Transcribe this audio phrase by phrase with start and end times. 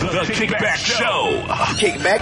[0.00, 1.44] The Kickback Show.
[1.76, 2.20] Kickback.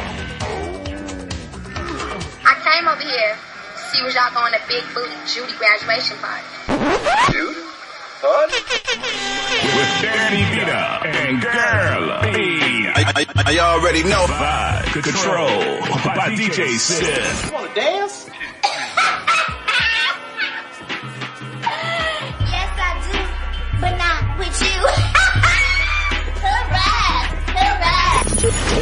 [2.45, 6.45] I came over here to see was y'all going to Big Booty Judy graduation party.
[7.33, 7.55] Dude.
[8.19, 8.49] Fun?
[8.51, 12.89] With Dani Vita and Girl B.
[12.89, 14.27] I, I, I already know.
[14.27, 15.81] By Control
[16.17, 17.47] by DJ Sip.
[17.47, 18.29] You wanna dance?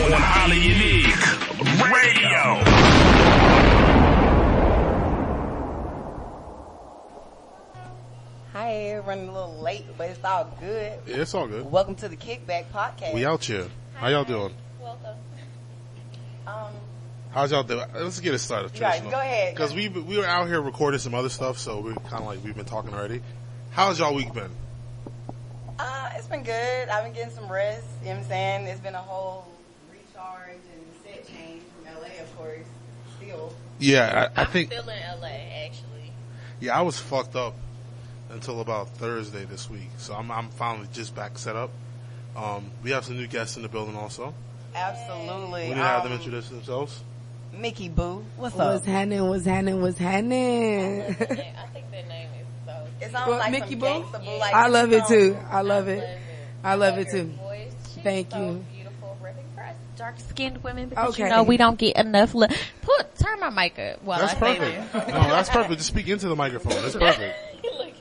[0.07, 3.67] On Highly Unique Radio.
[8.53, 10.99] Hi, running a little late, but it's all good.
[11.07, 11.71] Yeah, it's all good.
[11.71, 13.14] Welcome to the Kickback Podcast.
[13.14, 13.66] We out here.
[13.94, 14.54] How y'all doing?
[14.80, 15.16] Welcome.
[16.46, 16.72] Um,
[17.32, 17.85] How's y'all doing?
[17.94, 18.72] Let's get it started.
[18.75, 19.54] You guys, go ahead.
[19.54, 22.43] Because we we were out here recording some other stuff, so we kind of like
[22.44, 23.21] we've been talking already.
[23.72, 24.50] How's y'all week been?
[25.79, 26.88] uh, it's been good.
[26.88, 27.85] I've been getting some rest.
[28.02, 28.66] You know what I'm saying?
[28.68, 29.46] It's been a whole
[29.93, 31.85] recharge and set change from
[32.47, 32.64] LA.
[33.20, 33.52] Still.
[33.78, 35.27] Yeah, I, I I'm think still in LA
[35.66, 36.12] actually.
[36.61, 37.55] yeah I was fucked up
[38.30, 41.70] until about Thursday this week, so I'm I'm finally just back set up.
[42.36, 44.34] Um, we have some new guests in the building also.
[44.75, 45.62] Absolutely.
[45.62, 47.03] We need to have them Um, introduce themselves.
[47.56, 48.22] Mickey Boo.
[48.36, 48.84] What's What's up?
[48.84, 49.27] happening?
[49.27, 49.81] What's happening?
[49.81, 51.00] What's happening?
[51.03, 51.05] I
[51.72, 52.86] think their name is so.
[53.00, 53.86] It sounds What, like Mickey some Boo?
[53.86, 54.38] gangsta boo.
[54.38, 55.38] Like I love it too.
[55.50, 56.19] I love I it.
[56.64, 57.25] I love it Her too.
[57.42, 57.72] voice,
[58.03, 58.44] Thank so you.
[58.44, 58.75] Beautiful, really
[59.97, 61.25] for us dark-skinned women because Okay.
[61.25, 62.34] you know we don't get enough.
[62.34, 62.48] Li-
[62.83, 64.94] Put turn my mic up while That's I perfect.
[64.94, 65.78] no, that's perfect.
[65.78, 66.75] Just speak into the microphone.
[66.83, 67.36] That's perfect.
[67.64, 67.92] Look,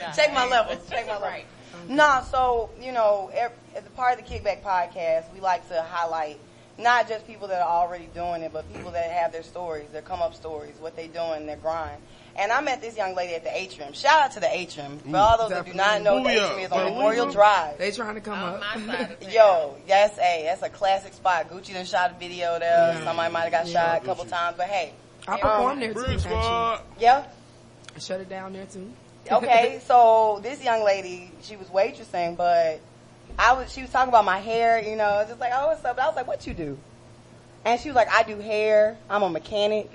[0.00, 0.88] nah, Check my I ain't- levels.
[0.90, 1.30] Check my levels.
[1.30, 1.46] Right.
[1.88, 3.50] Nah, so, you know, as
[3.86, 6.38] a part of the Kickback podcast, we like to highlight
[6.78, 10.02] not just people that are already doing it, but people that have their stories, their
[10.02, 12.00] come up stories, what they're doing, their grind.
[12.36, 13.92] And I met this young lady at the atrium.
[13.92, 14.98] Shout out to the atrium.
[14.98, 16.44] For all those that do not know, the Booyah.
[16.50, 16.94] atrium is on Booyah.
[16.96, 17.78] Memorial Drive.
[17.78, 18.60] They trying to come On up.
[18.60, 19.16] my side.
[19.30, 21.48] Yo, yes, a that's a classic spot.
[21.48, 22.94] Gucci done shot a video there.
[22.94, 23.04] Yeah.
[23.04, 23.92] Somebody might have got Yeah.
[23.94, 24.92] shot a couple times, but hey,
[25.28, 25.94] I performed there too.
[25.94, 26.84] Brew Actually.
[26.98, 27.24] Yeah,
[27.94, 28.90] I shut it down there too.
[29.30, 32.80] okay, so this young lady, she was waitressing, but
[33.38, 35.96] I was, she was talking about my hair, you know, just like, oh, what's up?
[35.96, 36.78] But I was like, what you do?
[37.64, 38.98] And she was like, I do hair.
[39.08, 39.88] I'm a mechanic.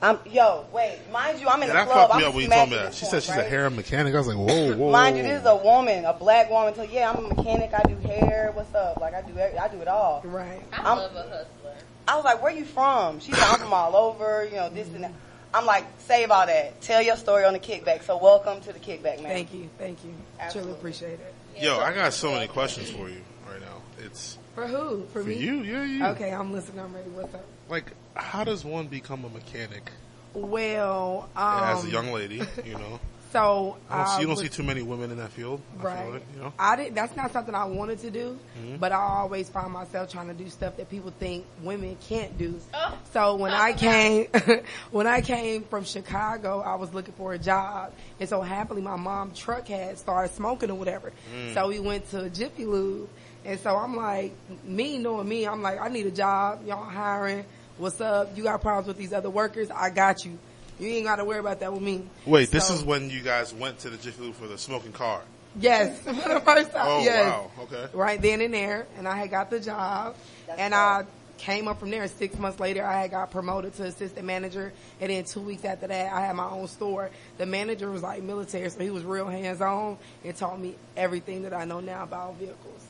[0.00, 2.08] I'm, yo, wait, mind you, I'm in Yeah, the that club.
[2.10, 2.86] fucked me I'm up when you told me that.
[2.86, 3.44] this She said she's right?
[3.44, 4.14] a hair mechanic.
[4.14, 4.92] I was like, whoa, whoa.
[4.92, 6.74] Mind you, this is a woman, a black woman.
[6.76, 7.72] So yeah, I'm a mechanic.
[7.74, 8.52] I do hair.
[8.54, 9.00] What's up?
[9.00, 10.22] Like I do, every- I do it all.
[10.24, 10.62] Right.
[10.72, 11.74] I I'm- love a hustler.
[12.06, 13.18] I was like, where you from?
[13.20, 15.12] She's like, I'm from all over, you know, this and that.
[15.52, 16.80] I'm like, save all that.
[16.80, 18.02] Tell your story on the kickback.
[18.04, 19.24] So welcome to the kickback, man.
[19.32, 19.68] Thank you.
[19.78, 20.10] Thank you.
[20.10, 20.72] Truly Absolutely.
[20.74, 21.34] appreciate it.
[21.60, 23.20] Yo, I got so many questions for you
[23.50, 23.82] right now.
[23.98, 25.04] It's For who?
[25.12, 25.34] For, for me?
[25.36, 26.04] you, yeah, you.
[26.06, 26.80] Okay, I'm listening.
[26.80, 27.08] I'm ready.
[27.10, 27.44] What's up?
[27.68, 29.90] Like, how does one become a mechanic
[30.34, 32.42] Well, um, as a young lady?
[32.64, 33.00] You know,
[33.32, 35.60] so I don't see, you don't was- see too many women in that field.
[35.78, 36.02] I Right.
[36.04, 36.52] feel like, you know.
[36.58, 36.94] I did.
[36.94, 38.76] That's not something I wanted to do, Mm-hmm.
[38.76, 42.58] but I always find myself trying to do stuff that people think women can't do.
[42.72, 42.98] Oh.
[43.12, 44.26] So when I came,
[44.90, 48.96] when I came from Chicago, I was looking for a job, and so happily my
[48.96, 51.12] mom truck had started smoking or whatever.
[51.34, 51.54] Mm.
[51.54, 53.08] So we went to Jiffy Lube,
[53.44, 54.32] and so I'm like,
[54.64, 56.66] me knowing me, I'm like, I need a job.
[56.66, 57.44] Y'all hiring?
[57.78, 58.36] What's up?
[58.36, 59.70] You got problems with these other workers?
[59.70, 60.36] I got you.
[60.80, 62.04] You ain't got to worry about that with me.
[62.26, 65.22] Wait, this is when you guys went to the Jiffy Lube for the smoking car.
[65.60, 66.86] Yes, for the first time.
[66.86, 67.30] Oh yes.
[67.30, 67.86] wow, okay.
[67.92, 70.16] right then and there, and I had got the job,
[70.56, 71.04] and I
[71.38, 72.06] came up from there.
[72.08, 75.86] Six months later, I had got promoted to assistant manager, and then two weeks after
[75.86, 77.10] that, I had my own store.
[77.38, 81.42] The manager was like military, so he was real hands on and taught me everything
[81.42, 82.87] that I know now about vehicles.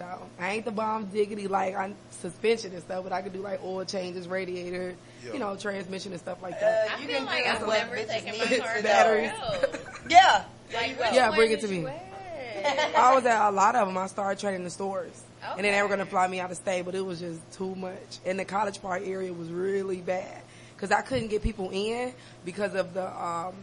[0.00, 0.06] So
[0.38, 3.62] I ain't the bomb diggity like on suspension and stuff, but I could do like
[3.62, 5.32] oil changes, radiator, Yeah.
[5.34, 6.88] you know, transmission and stuff like Uh, that.
[6.96, 9.30] I you feel can like do I've never taken my car Batteries.
[10.08, 10.44] Yeah.
[10.72, 11.04] Like, go.
[11.12, 11.86] Yeah, bring it to me.
[11.86, 13.98] I was at a lot of them.
[13.98, 15.22] I started trading the stores,
[15.56, 17.40] and then they were going to fly me out of state, but it was just
[17.52, 18.18] too much.
[18.24, 20.40] And the College Park area was really bad
[20.76, 22.14] because I couldn't get people in
[22.46, 23.54] because of the um,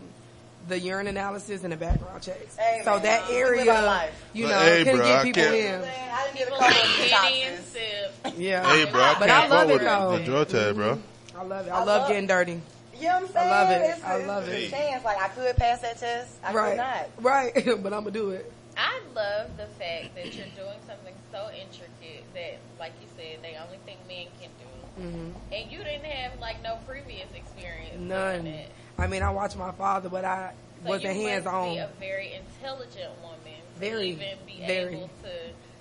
[0.68, 2.56] the urine analysis and the background checks.
[2.58, 5.56] Hey, so man, that we area, you But know, hey, couldn't bro, get people can't-
[5.56, 5.90] in.
[5.90, 8.38] I didn't get a People of detoxes.
[8.38, 10.18] Yeah, Hey, bro, I But I love it though.
[10.18, 11.00] The drug tag, bro.
[11.38, 11.70] I love it.
[11.70, 12.62] I I, love love- getting dirty.
[13.00, 13.48] You know what I'm saying?
[13.48, 13.90] I love it.
[13.92, 14.70] It's, I love it.
[14.72, 15.06] chance.
[15.06, 16.32] Like I could pass that test.
[16.44, 17.10] I right, could not.
[17.24, 17.54] right.
[17.84, 18.52] but I'm gonna do it.
[18.76, 23.56] I love the fact that you're doing something so intricate that, like you said, they
[23.64, 25.02] only think men can do.
[25.02, 27.92] hmm And you didn't have like no previous experience.
[27.96, 28.60] doing None.
[28.98, 29.02] It.
[29.02, 30.52] I mean, I watched my father, but I
[30.84, 31.90] So wasn't you hands must be on.
[31.90, 33.38] a very intelligent woman.
[33.76, 34.96] to Very, even be very.
[34.96, 35.30] able to.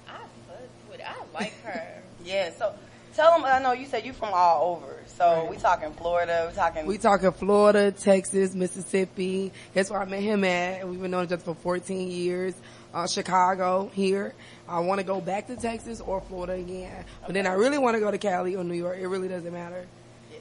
[0.08, 0.58] I fuck
[0.90, 1.00] with.
[1.00, 1.88] I like her.
[2.24, 2.50] Yeah.
[2.58, 2.74] So
[3.14, 3.44] Tell them.
[3.46, 4.94] I know you said you're from all over.
[5.06, 6.48] So we talking Florida.
[6.50, 6.84] We talking.
[6.86, 9.52] We talking Florida, Texas, Mississippi.
[9.72, 10.80] That's where I met him at.
[10.82, 12.54] and We've been knowing each other for 14 years.
[12.92, 14.34] Uh, Chicago here.
[14.68, 17.94] I want to go back to Texas or Florida again, but then I really want
[17.94, 18.98] to go to Cali or New York.
[18.98, 19.86] It really doesn't matter.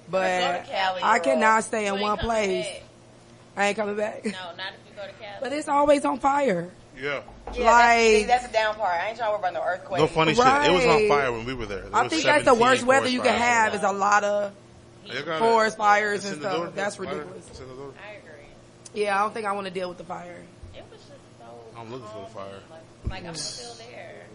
[0.10, 2.66] But Cali I cannot stay You in one place.
[2.68, 2.81] back.
[3.57, 4.24] I ain't coming back.
[4.25, 5.38] No, not if you go to Cali.
[5.42, 6.69] But it's always on fire.
[6.98, 7.02] Yeah.
[7.04, 8.90] yeah, that's, see, like- that's the down part.
[9.02, 10.00] I ain't trying to worry about no earthquake.
[10.02, 10.46] No funny shit.
[10.46, 11.81] It was on fire when we were there.
[11.81, 14.54] There I think that's the worst weather you can have is a lot of
[15.06, 15.40] You got it.
[15.40, 16.56] forest fires and stuff.
[16.56, 16.68] door.
[16.74, 17.06] That's Fire.
[17.07, 17.48] ridiculous.
[17.50, 17.94] It's in the door.
[18.07, 18.46] I agree.
[19.04, 20.42] Yeah, I don't think I want to deal with the fire.
[20.74, 21.10] It was just
[21.40, 21.46] so.
[21.78, 22.60] I'm looking for the fire.
[22.72, 24.25] Like, like I'm still there.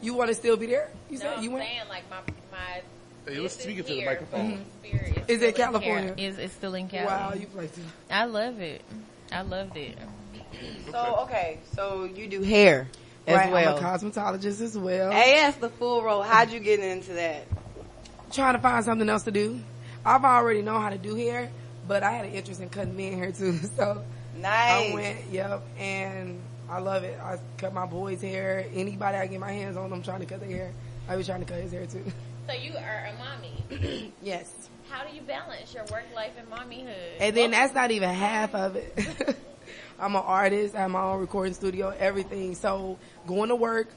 [0.00, 0.90] You want to still be there?
[1.10, 1.66] You No, said I'm you went?
[1.66, 2.16] saying like my
[2.52, 2.82] my.
[3.28, 4.50] Hey, this let's is speak it to the microphone.
[4.50, 6.08] but my spirit Is it in California?
[6.14, 6.24] Cali.
[6.24, 7.26] Is it's still in California?
[7.28, 7.82] Wow, you play too.
[8.10, 8.82] I love it.
[9.30, 9.98] I loved it.
[10.90, 12.88] So okay, so you do hair
[13.26, 13.76] as right, well.
[13.76, 15.12] I'm a cosmetologist as well.
[15.12, 16.22] AS the full role.
[16.22, 17.46] How'd you get into that?
[18.32, 19.60] Trying to find something else to do.
[20.06, 21.50] I've already known how to do hair,
[21.86, 23.58] but I had an interest in cutting men hair too.
[23.76, 24.02] So
[24.36, 24.92] Nice.
[24.92, 26.40] I went, yep, and
[26.70, 27.18] I love it.
[27.20, 28.64] I cut my boys' hair.
[28.72, 30.72] Anybody I get my hands on, I'm trying to cut their hair.
[31.08, 32.04] I was trying to cut his hair too.
[32.48, 34.12] So you are a mommy.
[34.22, 34.50] yes.
[34.88, 37.18] How do you balance your work life and mommyhood?
[37.20, 39.36] And then that's not even half of it.
[40.00, 40.74] I'm an artist.
[40.74, 42.54] I have my own recording studio, everything.
[42.54, 43.88] So going to work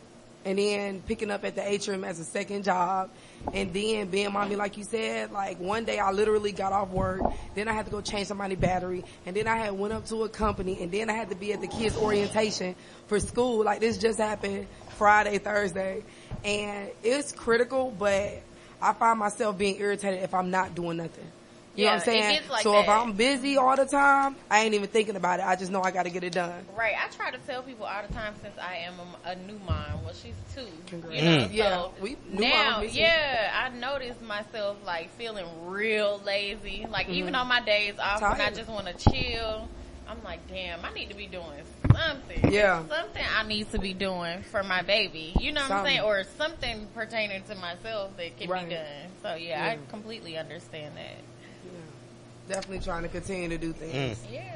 [0.44, 3.10] and then picking up at the atrium as a second job
[3.54, 7.22] and then being mommy, like you said, like one day I literally got off work.
[7.56, 10.24] Then I had to go change somebody's battery and then I had went up to
[10.24, 12.76] a company and then I had to be at the kids orientation
[13.08, 13.64] for school.
[13.64, 16.04] Like this just happened Friday, Thursday
[16.44, 18.42] and it's critical, but
[18.82, 21.26] I find myself being irritated if I'm not doing nothing.
[21.74, 22.34] You know Yeah, what I'm it saying?
[22.40, 22.90] gets like so if.
[22.90, 25.46] I'm busy all the time, I ain't even thinking about it.
[25.46, 26.66] I just know I got to get it done.
[26.78, 26.96] Right.
[27.02, 28.96] I try to tell people all the time since I am
[29.26, 30.04] a, a new mom.
[30.04, 30.68] Well, she's two.
[30.88, 31.22] Congrats.
[31.22, 31.54] You know, Mm.
[31.54, 36.86] Yeah, so we- new now, moms, me yeah, I noticed myself like feeling real lazy.
[36.92, 39.70] Like even on my days off when I just want to chill,
[40.08, 41.62] I'm like, damn, I need to be doing
[41.96, 42.52] something.
[42.52, 42.84] Yeah.
[42.88, 45.34] Something I need to be doing for my baby.
[45.40, 46.02] You know what I'm saying?
[46.02, 48.68] Or something pertaining to myself that can Right.
[48.68, 48.86] be done.
[49.22, 49.72] So yeah, Yeah.
[49.72, 51.16] I completely understand that.
[52.54, 54.18] Definitely trying to continue to do things.
[54.18, 54.34] Mm.
[54.34, 54.56] Yeah.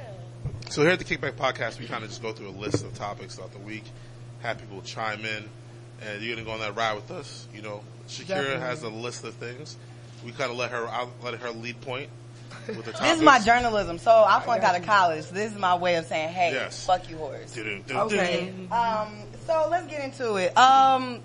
[0.69, 2.93] So here at the Kickback Podcast, we kind of just go through a list of
[2.95, 3.83] topics throughout the week,
[4.41, 5.47] have people chime in,
[6.01, 7.47] and you're gonna go on that ride with us.
[7.53, 8.59] You know, Shakira Definitely.
[8.61, 9.77] has a list of things.
[10.25, 12.24] We kind of let her, I'll let her lead point with the topics.
[12.67, 13.97] This is my journalism.
[13.99, 15.27] So I flunked out of college.
[15.29, 16.85] This is my way of saying, hey, Yes.
[16.85, 17.57] fuck you, whores.
[17.89, 18.53] Okay.
[18.71, 20.57] Um, so let's get into it.
[20.57, 21.19] Um,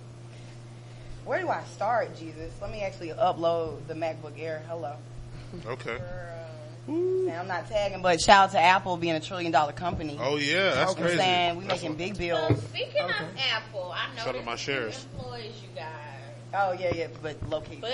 [1.24, 2.52] where do I start, Jesus?
[2.60, 4.62] Let me actually upload the MacBook Air.
[4.68, 4.94] Hello.
[5.66, 5.98] Okay.
[6.86, 10.18] And I'm not tagging, but shout out to Apple being a trillion dollar company.
[10.20, 11.00] Oh yeah, that's Okay.
[11.00, 11.18] I'm crazy.
[11.18, 12.62] saying we That's making what- big So bills.
[12.64, 13.10] speaking of
[13.52, 15.06] Apple, I know Shout out my shares.
[15.16, 15.86] employees you guys.
[16.54, 17.78] Oh yeah, yeah, but low key.
[17.80, 17.90] But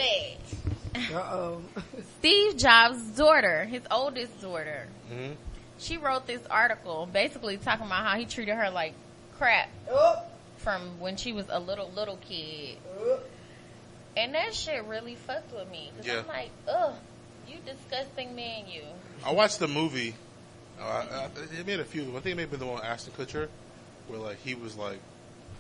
[1.14, 1.62] Uh oh.
[2.18, 5.36] Steve Jobs' daughter, his oldest daughter, Mhm.
[5.78, 8.94] she wrote this article basically talking about how he treated her like
[9.38, 10.22] crap Oh,
[10.58, 12.78] from when she was a little little kid.
[12.98, 13.20] oh.
[14.16, 15.92] And that shit really fucked with me.
[15.96, 16.20] Cause Yeah.
[16.20, 16.94] I'm like, ugh,
[17.46, 18.82] you disgusting man, you.
[19.24, 20.14] I watched the movie.
[20.80, 21.28] Uh, I,
[21.58, 22.02] it made a few.
[22.16, 23.48] I think it may have been the one with Ashton Kutcher,
[24.08, 24.98] where like he was like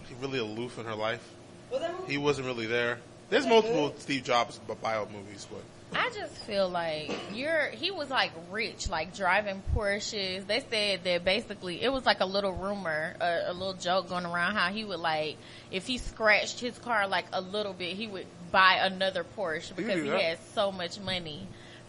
[0.08, 1.26] he really aloof in her life.
[1.70, 2.12] Was that movie?
[2.12, 2.98] He wasn't really there.
[3.28, 3.94] There's multiple?
[3.98, 5.62] Steve Jobs bio movies, but
[5.92, 7.68] I just feel like you're.
[7.68, 10.46] He was like rich, like driving Porsches.
[10.46, 14.26] They said that basically it was like a little rumor, a, a little joke going
[14.26, 15.36] around how he would like
[15.70, 20.02] if he scratched his car like a little bit, he would buy another Porsche because
[20.02, 21.46] he has so much money.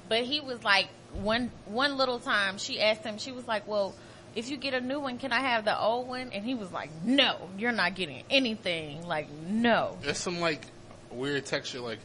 [0.10, 3.94] But he was like one one little time she asked him, she was like, "Well."
[4.36, 6.30] If you get a new one, can I have the old one?
[6.32, 9.08] And he was like, "No, you're not getting anything.
[9.08, 10.62] Like, no." there's some like
[11.12, 11.80] weird texture.
[11.80, 12.00] Like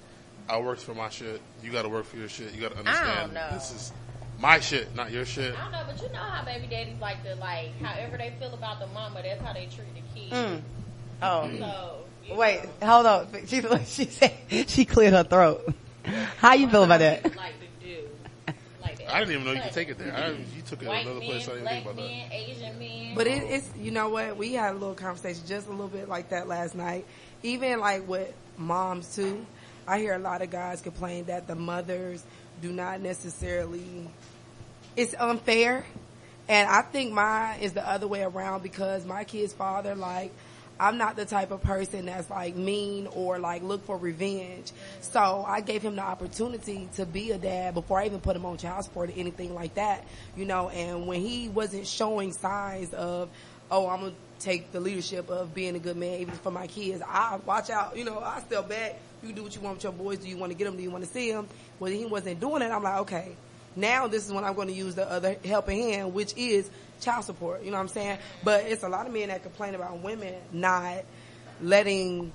[0.48, 1.40] I worked for my shit.
[1.62, 2.52] You got to work for your shit.
[2.54, 3.34] You got to understand.
[3.34, 3.48] know.
[3.52, 3.92] This is
[4.40, 5.54] my shit, not your shit.
[5.56, 8.52] I don't know, but you know how baby daddies like to like however they feel
[8.54, 10.32] about the mama, that's how they treat the kids.
[10.32, 10.60] Mm.
[11.22, 13.28] Oh, So you wait, hold on.
[13.46, 14.32] She she said
[14.68, 15.72] she cleared her throat.
[16.38, 17.24] How you feel about that?
[17.36, 18.08] like to do
[18.82, 18.98] like.
[19.08, 20.12] I didn't even know you could take it there.
[20.12, 21.48] I, you took it White another men, place.
[21.48, 22.02] I didn't black think about that.
[22.08, 23.14] men, Asian men.
[23.14, 26.08] But it, it's you know what we had a little conversation just a little bit
[26.08, 27.06] like that last night.
[27.44, 29.44] Even like with moms too,
[29.86, 32.24] I hear a lot of guys complain that the mothers
[32.60, 34.08] do not necessarily.
[34.96, 35.84] It's unfair,
[36.48, 40.32] and I think mine is the other way around because my kid's father like.
[40.80, 44.72] I'm not the type of person that's like mean or like look for revenge.
[45.00, 48.44] So I gave him the opportunity to be a dad before I even put him
[48.44, 50.04] on child support or anything like that,
[50.36, 53.28] you know, and when he wasn't showing signs of
[53.72, 57.02] oh, I'm gonna take the leadership of being a good man even for my kids.
[57.06, 59.00] I watch out, you know, I step back.
[59.22, 60.18] You do what you want with your boys.
[60.18, 60.76] Do you want to get them?
[60.76, 61.48] Do you want to see them?
[61.78, 62.70] Well, he wasn't doing it.
[62.70, 63.36] I'm like, okay,
[63.76, 66.68] now this is when I'm going to use the other helping hand, which is
[67.00, 67.62] child support.
[67.62, 68.18] You know what I'm saying?
[68.42, 71.04] But it's a lot of men that complain about women not
[71.62, 72.32] letting,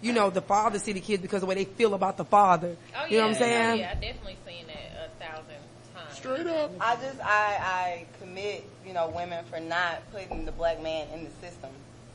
[0.00, 2.24] you know, the father see the kids because of the way they feel about the
[2.24, 2.76] father.
[2.96, 3.78] Oh, you know what I'm yeah, oh, saying?
[3.80, 4.91] Yeah, I definitely seen it a thousand times.
[6.22, 6.70] Straight up.
[6.80, 11.24] I just I I commit you know women for not putting the black man in
[11.24, 11.70] the system.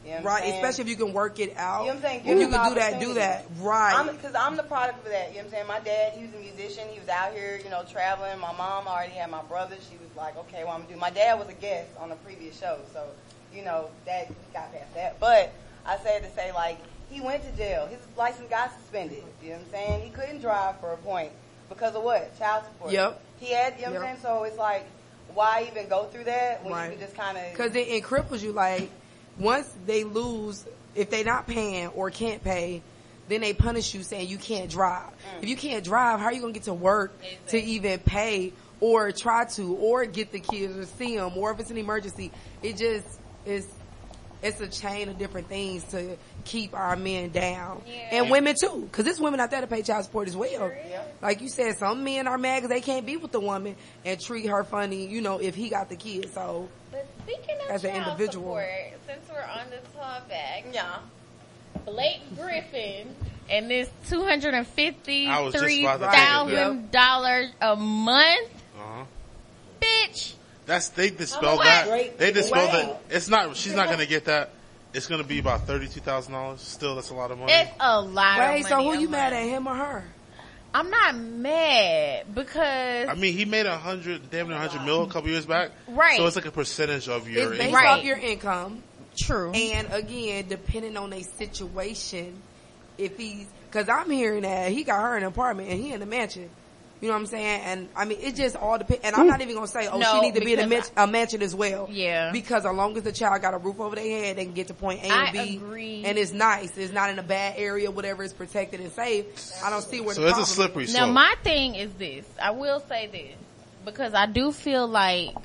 [0.06, 1.82] You know what I'm Right, especially if you can work it out.
[1.82, 2.20] You know what I'm saying?
[2.22, 3.46] If you can do that, do that.
[3.60, 3.94] Right.
[3.94, 5.32] I'm because I'm the product of that.
[5.32, 5.68] You know what I'm saying?
[5.68, 6.88] My dad, he was a musician.
[6.90, 8.40] He was out here, you know, traveling.
[8.40, 9.76] My mom already had my brother.
[9.90, 11.00] She was like, okay, well, I'm gonna do.
[11.00, 13.04] My dad was a guest on a previous show, so
[13.54, 15.20] you know that got past that.
[15.20, 15.52] But
[15.86, 16.78] I said to say like
[17.10, 17.88] he went to jail.
[17.88, 19.24] His license got suspended.
[19.44, 20.04] You know what I'm saying?
[20.06, 21.34] He couldn't drive for a point
[21.70, 22.38] because of what?
[22.38, 22.92] Child support.
[22.92, 23.22] Yep.
[23.40, 23.76] He had.
[23.78, 24.18] You know what I'm saying?
[24.22, 24.86] So it's like,
[25.34, 26.86] why even go through that when Right.
[26.86, 28.52] you can just kind of Because it, it cripples you.
[28.54, 28.90] Like
[29.40, 32.82] once they lose, if they're not paying or can't pay,
[33.30, 35.04] then they punish you saying you can't drive.
[35.04, 35.44] Mm.
[35.44, 37.14] If you can't drive, how are you gonna get to work
[37.50, 41.60] to even pay or try to or get the kids or see them or if
[41.60, 42.32] it's an emergency?
[42.64, 43.06] It just
[43.46, 43.68] is.
[44.44, 46.16] It's a chain of different things to
[46.46, 47.94] keep our men down Yeah.
[48.22, 50.50] and women too, because there's women out there to pay child support as well.
[50.90, 51.02] Yeah.
[51.22, 53.76] Like you said, some men are mad because they can't be with the woman
[54.06, 56.34] and treat her funny, you know, if he got the kids.
[56.34, 58.46] So But speaking of As an individual.
[58.56, 58.66] support,
[59.08, 60.98] since we're on the topic, yeah.
[61.86, 63.16] Blake Griffin
[63.50, 66.92] and this two hundred and fifty I was just three about to take it thousand
[66.92, 69.04] dollars a month, Uh-huh.
[69.82, 70.34] bitch.
[70.68, 71.88] That's they dispelled that.
[71.88, 72.20] Great.
[72.20, 73.02] They dispelled that.
[73.10, 73.56] It's not.
[73.56, 74.52] She's not gonna get that.
[74.94, 76.62] It's gonna be about thirty two thousand dollars.
[76.62, 77.54] Still, that's a lot of money.
[77.54, 80.04] It's a lot Wait, of so who a you mad at, him or her?
[80.74, 85.04] I'm not mad because I mean, he made a hundred, damn near a hundred mil
[85.04, 85.72] a couple years back.
[85.88, 86.18] Right.
[86.18, 87.86] So it's like a percentage of your It's based income.
[87.86, 88.84] Off your income,
[89.18, 89.52] true.
[89.52, 92.42] and again, depending on a situation,
[92.98, 96.06] if he's, cause I'm hearing that he got her an apartment and he in a
[96.06, 96.50] mansion.
[97.00, 97.62] You know what I'm saying?
[97.62, 99.04] And I mean, it just all depends.
[99.04, 100.92] And I'm not even gonna say, oh, No, she needs to be in a, because
[100.96, 101.88] man- a mansion as well.
[101.92, 102.32] Yeah.
[102.32, 104.68] Because as long as the child got a roof over their head, they can get
[104.68, 105.58] to point A and B.
[105.58, 106.04] agree.
[106.06, 106.76] And it's nice.
[106.76, 109.26] It's not in a bad area, whatever is protected and safe.
[109.64, 110.92] I don't see where So the it's a problem is.
[110.92, 112.26] slippery Now my thing is this.
[112.42, 113.36] I will say this
[113.86, 115.36] because I do feel like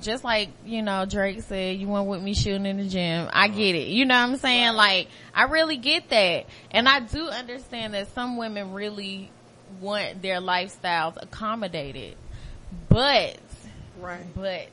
[0.00, 3.28] just like, you know, Drake said, you went with me shooting in the gym.
[3.32, 3.56] I uh-huh.
[3.56, 3.88] get it.
[3.88, 4.74] You know what I'm saying?
[4.74, 6.46] Like, I really get that.
[6.70, 9.30] And I do understand that some women really
[9.80, 12.16] want their lifestyles accommodated.
[12.88, 13.38] But,
[13.98, 14.24] Right.
[14.34, 14.68] but,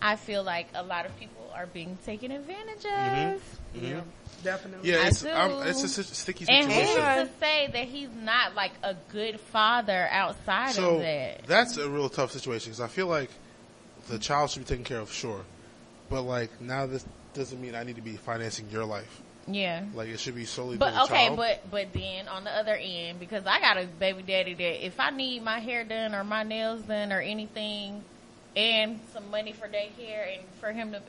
[0.00, 3.42] I feel like a lot of people are being taken advantage of.
[3.76, 3.84] Mm-hmm.
[3.84, 4.00] Yeah.
[4.42, 4.90] Definitely.
[4.90, 5.30] Yeah, I it's do.
[5.30, 6.94] um, it's a si- sticky And situation.
[6.96, 11.46] who's to say that he's not like a good father outside so of that?
[11.46, 13.30] that's a real tough situation because I feel like
[14.08, 15.42] the child should be taken care of, sure,
[16.10, 17.04] but like now this
[17.34, 19.20] doesn't mean I need to be financing your life.
[19.46, 19.84] Yeah.
[19.94, 21.36] Like it should be solely But okay, child.
[21.36, 25.00] but but then on the other end, because I got a baby daddy that if
[25.00, 28.02] I need my hair done or my nails done or anything,
[28.54, 31.02] and some money for daycare and for him to,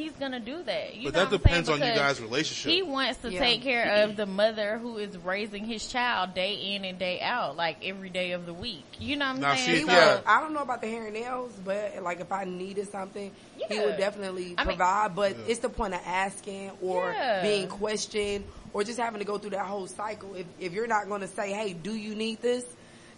[0.00, 0.94] he's gonna do that.
[0.96, 2.72] You But know that what I'm depends on you guys' relationship.
[2.72, 3.38] He wants to Yeah.
[3.40, 7.56] take care of the mother who is raising his child day in and day out,
[7.56, 8.84] like every day of the week.
[8.98, 9.64] You know what I'm Now, saying?
[9.66, 10.20] see, He if would, Yeah.
[10.26, 13.30] I don't know about the hair and nails, but like if I needed something,
[13.68, 15.14] he would definitely I mean- provide.
[15.14, 15.44] but Yeah.
[15.48, 17.42] it's the point of asking or Yeah.
[17.42, 20.34] being questioned or just having to go through that whole cycle.
[20.34, 22.64] If if you're not going to say, "Hey, do you need this?"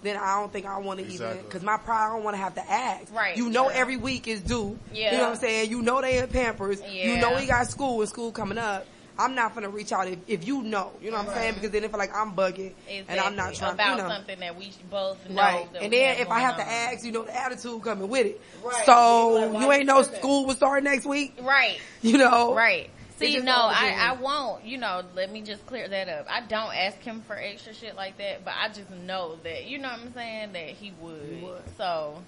[0.03, 2.09] Then I don't think I want to even because my pride.
[2.09, 3.15] I don't want to have to ask.
[3.15, 3.37] Right.
[3.37, 3.77] You know, Yeah.
[3.77, 4.79] every week is due.
[4.93, 5.13] Yeah.
[5.13, 5.71] You know what I'm saying?
[5.71, 6.81] You know they in Pampers.
[6.81, 7.07] Yeah.
[7.09, 8.87] You know he got school and school coming up.
[9.19, 10.91] I'm not gonna reach out if, if you know.
[11.01, 11.55] You know what I'm saying?
[11.55, 14.09] Because then if like I'm bugging and I'm not trying about you know.
[14.09, 15.41] something that we both know.
[15.43, 15.73] Right.
[15.75, 18.41] that And then if I have to ask, you know, the attitude coming with it.
[18.65, 18.87] Right.
[18.87, 21.35] So Like, you you ain't know school will start next week.
[21.43, 22.55] right, You know.
[22.55, 22.91] right.
[23.23, 23.97] See, no, I.
[23.99, 24.65] I won't.
[24.65, 26.27] You know, let me just clear that up.
[26.31, 29.79] I don't ask him for extra shit like that, but I just know that you
[29.79, 31.43] know what I'm saying that he would.
[31.43, 31.63] would.
[31.77, 32.23] So,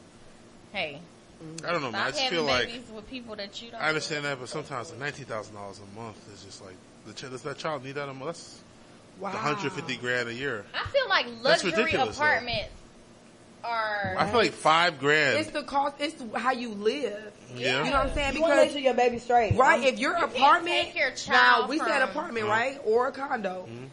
[0.72, 1.00] hey,
[1.66, 2.00] I don't know, man.
[2.00, 3.80] I stop just having feel like with people that you don't.
[3.80, 6.74] I understand that, but sometimes the nineteen thousand dollars a month is just like
[7.06, 8.26] the ch- does that child need that a month?
[8.36, 8.60] That's
[9.20, 9.30] Wow.
[9.32, 10.64] one hundred fifty grand a year.
[10.74, 12.24] I feel like luxury ridiculous, though.
[12.24, 12.70] apartments
[13.62, 14.16] are.
[14.18, 15.38] I feel like five grand.
[15.38, 15.96] It's the cost.
[16.00, 17.32] It's how you live.
[17.56, 17.84] Yeah.
[17.84, 18.34] You know what I'm saying?
[18.34, 19.56] You want to make Because sure your baby's straight.
[19.56, 22.80] right, I'm- if your can't apartment take your now child we said from- apartment right
[22.84, 23.66] or a condo.
[23.68, 23.84] Mm-hmm.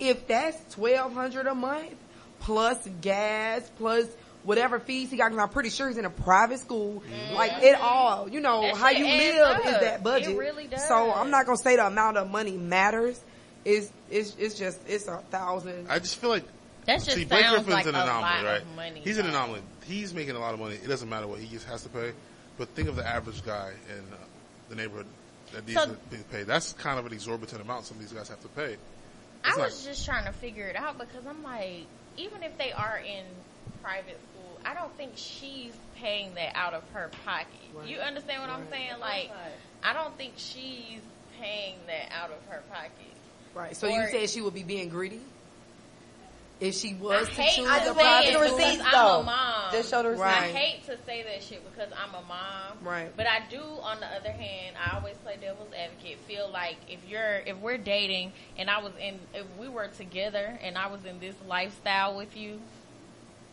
[0.00, 1.94] If that's twelve hundred a month
[2.40, 4.06] plus gas plus
[4.44, 7.02] whatever fees he got, because I'm pretty sure he's in a private school.
[7.34, 10.28] Like it all, you know, That how you adds live is that budget.
[10.30, 10.86] It really does.
[10.86, 13.20] So I'm not gonna say the amount of money matters.
[13.64, 15.88] It's it's it's just it's a thousand.
[15.90, 16.44] I just feel like
[16.86, 18.62] that just see Blake sounds Griffin's like an a anomaly, lot right?
[18.62, 19.00] of money.
[19.02, 19.60] He's an anomaly.
[19.84, 20.76] He's making a lot of money.
[20.76, 22.12] It doesn't matter what he just has to pay.
[22.58, 24.16] But think of the average guy in uh,
[24.68, 25.06] the neighborhood
[25.52, 26.46] that these So- to be paid.
[26.46, 28.76] That's kind of an exorbitant amount some of these guys have to pay.
[29.44, 31.86] I It's was just trying to figure it out because I'm like,
[32.16, 33.24] even if they are in
[33.82, 37.46] private school, I don't think she's paying that out of her pocket.
[37.86, 38.98] You understand what I'm saying?
[39.00, 39.30] Like,
[39.84, 41.00] I don't think she's
[41.40, 42.90] paying that out of her pocket.
[43.54, 43.76] Right.
[43.76, 45.20] So Or- you said she would be being greedy
[46.60, 48.42] if she I was to choose to a say private the school.
[48.42, 49.20] because receipts, I'm though.
[49.20, 49.72] a mom.
[49.72, 50.24] Just show the receipts.
[50.26, 50.42] Right.
[50.42, 52.78] I hate to say that shit because I'm a mom.
[52.82, 53.12] Right.
[53.16, 56.18] But I do, on the other hand, I always play devil's advocate.
[56.26, 60.58] Feel like if you're, if we're dating and I was in, if we were together
[60.62, 62.58] and I was in this lifestyle with you,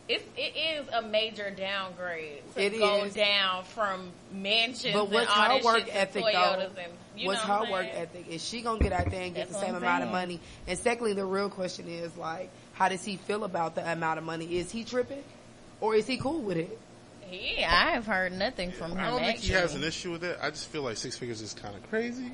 [0.08, 3.14] it's, it is a major downgrade to It go is.
[3.14, 6.80] down from mansions But what's and all her work shit to ethic Toyotas though?
[6.82, 7.96] and, you What's her what work saying?
[7.96, 8.28] ethic?
[8.28, 10.38] Is she gonna get out there and get That's the same I'm amount of money?
[10.68, 14.24] And secondly, the real question is like, how does he feel about the amount of
[14.24, 14.56] money?
[14.58, 15.24] Is he tripping,
[15.80, 16.78] or is he cool with it?
[17.22, 18.98] He, I have heard nothing from him.
[19.00, 20.38] I don't think he has an issue with it.
[20.40, 22.32] I just feel like six figures is kind of crazy.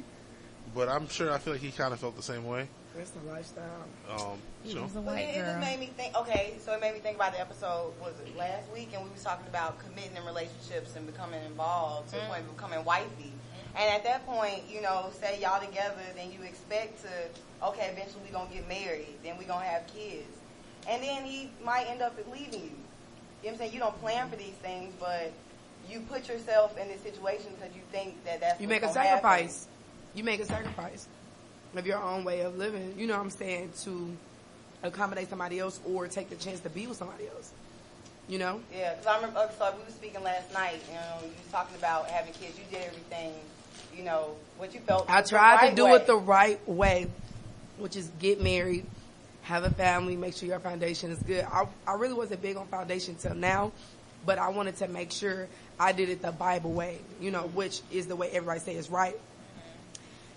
[0.74, 2.66] But I'm sure I feel like he kind of felt the same way.
[2.96, 3.64] That's the lifestyle.
[4.10, 5.44] Um, you know, He's a white then it girl.
[5.46, 6.14] just made me think.
[6.16, 7.92] Okay, so it made me think about the episode.
[8.02, 8.90] Was it last week?
[8.94, 12.54] And we was talking about committing in relationships and becoming involved to the point of
[12.56, 13.32] becoming wifey.
[13.76, 18.22] And at that point, you know, say y'all together, then you expect to, okay, eventually
[18.26, 20.28] we're gonna get married, then we're gonna have kids,
[20.88, 22.60] and then he might end up leaving you.
[22.60, 22.74] You know
[23.40, 23.72] what I'm saying?
[23.72, 25.32] You don't plan for these things, but
[25.88, 29.00] you put yourself in this situation because you think that that's You make a gonna
[29.00, 29.22] happen.
[29.22, 29.66] sacrifice.
[30.14, 31.08] You make a sacrifice
[31.74, 32.94] of your own way of living.
[32.98, 34.14] You know what I'm saying to
[34.82, 37.52] accommodate somebody else or take the chance to be with somebody else.
[38.28, 38.60] You know.
[38.72, 41.50] Yeah, because I remember, uh, so we were speaking last night, you know, you was
[41.50, 42.56] talking about having kids.
[42.58, 43.32] You did everything,
[43.96, 45.08] you know, what you felt.
[45.08, 45.92] I was the tried to do way.
[45.92, 47.06] it the right way,
[47.78, 48.86] which is get married,
[49.42, 51.44] have a family, make sure your foundation is good.
[51.44, 53.72] I, I really wasn't big on foundation till now,
[54.24, 57.80] but I wanted to make sure I did it the Bible way, you know, which
[57.90, 59.16] is the way everybody say is right.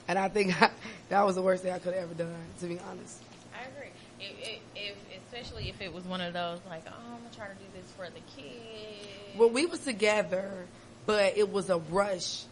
[0.07, 0.53] And I think
[1.09, 3.21] that was the worst thing I could have ever done, to be honest.
[3.53, 3.91] I agree.
[4.19, 7.47] If, if, if especially if it was one of those like, oh, I'm gonna try
[7.47, 9.37] to do this for the kids.
[9.37, 10.65] Well, we was together,
[11.05, 12.43] but it was a rush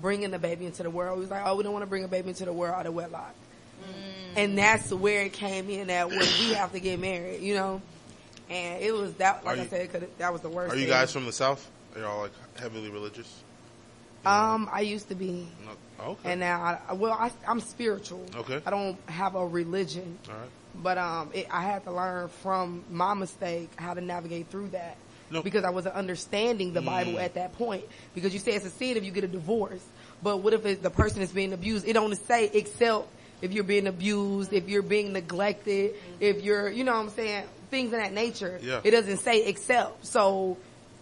[0.00, 1.18] bringing the baby into the world.
[1.18, 2.86] We was like, oh, we don't want to bring a baby into the world out
[2.86, 3.34] of wedlock.
[4.36, 7.82] And that's where it came in at when we have to get married, you know?
[8.48, 10.76] And it was that, like Are I said, it could, that was the worst are
[10.76, 10.90] you thing.
[10.90, 11.68] guys from the south?
[11.94, 13.42] Are y'all like heavily religious?
[14.24, 15.48] Um, I used to be.
[15.64, 16.10] No.
[16.12, 16.32] Okay.
[16.32, 18.24] And now, I, well, I, I'm spiritual.
[18.36, 18.60] Okay.
[18.64, 20.18] I don't have a religion.
[20.28, 20.48] All right.
[20.82, 24.96] But um, it, I had to learn from my mistake how to navigate through that.
[25.30, 25.42] No.
[25.42, 27.22] Because I wasn't understanding the Bible Mm.
[27.24, 27.84] at that point.
[28.14, 29.82] Because you say it's a sin if you get a divorce.
[30.22, 31.86] But what if it, the person is being abused?
[31.86, 33.06] It don't say except
[33.40, 37.44] if you're being abused, if you're being neglected, if you're, you know what I'm saying?
[37.70, 38.58] Things of that nature.
[38.62, 38.80] Yeah.
[38.84, 40.04] It doesn't say except.
[40.04, 40.56] So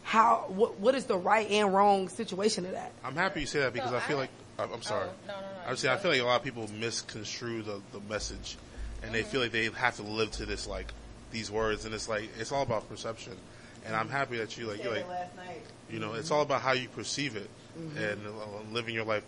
[0.04, 2.92] how, what, what is the right and wrong situation of that?
[3.04, 5.06] I'm happy you say that because So I feel I- like I'm I'm sorry.
[5.08, 5.46] Oh, no, no, no.
[5.66, 8.56] I'm I feel like a lot of people misconstrue the, the message,
[9.04, 10.92] and they feel like they have to live to this like
[11.30, 13.34] these words, and it's like it's all about perception.
[13.86, 15.62] And I'm happy that you like you like last night.
[15.90, 17.48] you know it's all about how you perceive it
[17.96, 19.24] and uh, living your life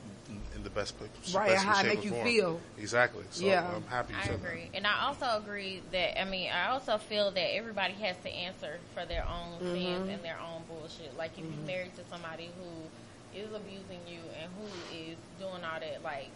[0.54, 1.34] in the best place.
[1.34, 2.26] Right, and how it shape make you form.
[2.26, 2.60] feel.
[2.78, 3.24] Exactly.
[3.30, 3.64] So Yeah.
[3.74, 6.98] I'm happy you I said agree, and I also agree that I mean I also
[6.98, 9.74] feel that everybody has to answer for their own Mm-hmm.
[9.74, 11.16] sins and their own bullshit.
[11.16, 15.78] Like if you're married to somebody who is abusing you and who is doing all
[15.80, 16.28] that, like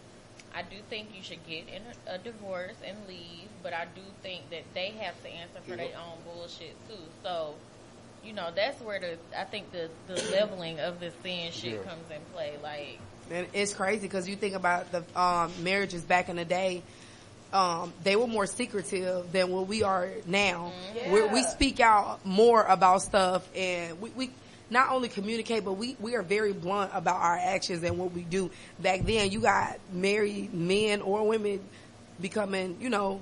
[0.53, 4.01] I do think you should get in a, a divorce and leave, but I do
[4.23, 5.87] think that they have to answer for Yeah.
[5.91, 6.95] their own bullshit too.
[7.23, 7.55] So.
[8.25, 11.77] You know, that's where the I think the the leveling of the sin shit Yeah.
[11.89, 12.53] comes in play.
[12.61, 12.99] Like,
[13.31, 16.81] And it's crazy because you think about the um, marriages back in the day.
[17.53, 20.73] Um, they were more secretive than what we are now.
[21.07, 24.29] Where we speak out more about stuff, and we, we
[24.69, 28.23] not only communicate, but we we are very blunt about our actions and what we
[28.23, 28.49] do.
[28.79, 31.61] Back then, you got married men or women
[32.19, 33.21] becoming, you know,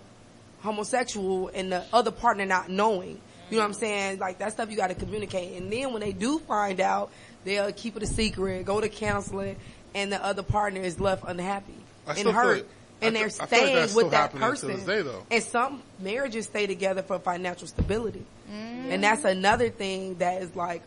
[0.61, 3.19] homosexual, and the other partner not knowing.
[3.49, 4.19] You know what I'm saying?
[4.19, 5.61] Like that stuff you got to communicate.
[5.61, 7.11] And then when they do find out,
[7.43, 9.57] they'll keep it a secret, go to counseling,
[9.93, 11.73] and the other partner is left unhappy
[12.07, 12.57] I and still feel hurt.
[12.57, 12.67] like-
[13.01, 13.49] and they're feel- I like
[13.87, 14.67] staying with that happening to person.
[14.69, 15.23] this day, though.
[15.29, 18.23] And some marriages stay together for financial stability.
[18.49, 18.91] Mm.
[18.93, 20.81] And that's another thing that is like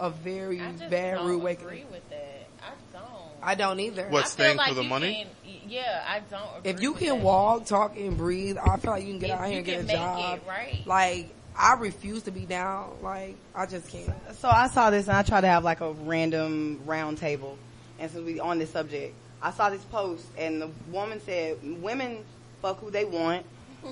[0.00, 2.46] a very I just bad don't agree with that.
[2.60, 3.04] I don't.
[3.42, 4.08] I don't either.
[4.08, 4.24] What?
[4.24, 5.26] I staying feel for the money?
[5.44, 6.42] can- yeah, I don't.
[6.58, 7.24] Agree If you with can that.
[7.24, 9.80] walk, talk, and breathe, I feel like you can get If out here and get
[9.80, 10.38] a make job.
[10.38, 10.82] it, right?
[10.86, 12.96] Like I refuse to be down.
[13.02, 14.10] Like I just can't.
[14.38, 17.58] So I saw this and I tried to have like a random round table.
[17.98, 22.24] And since we on this subject, I saw this post and the woman said, women
[22.60, 23.44] fuck who they want,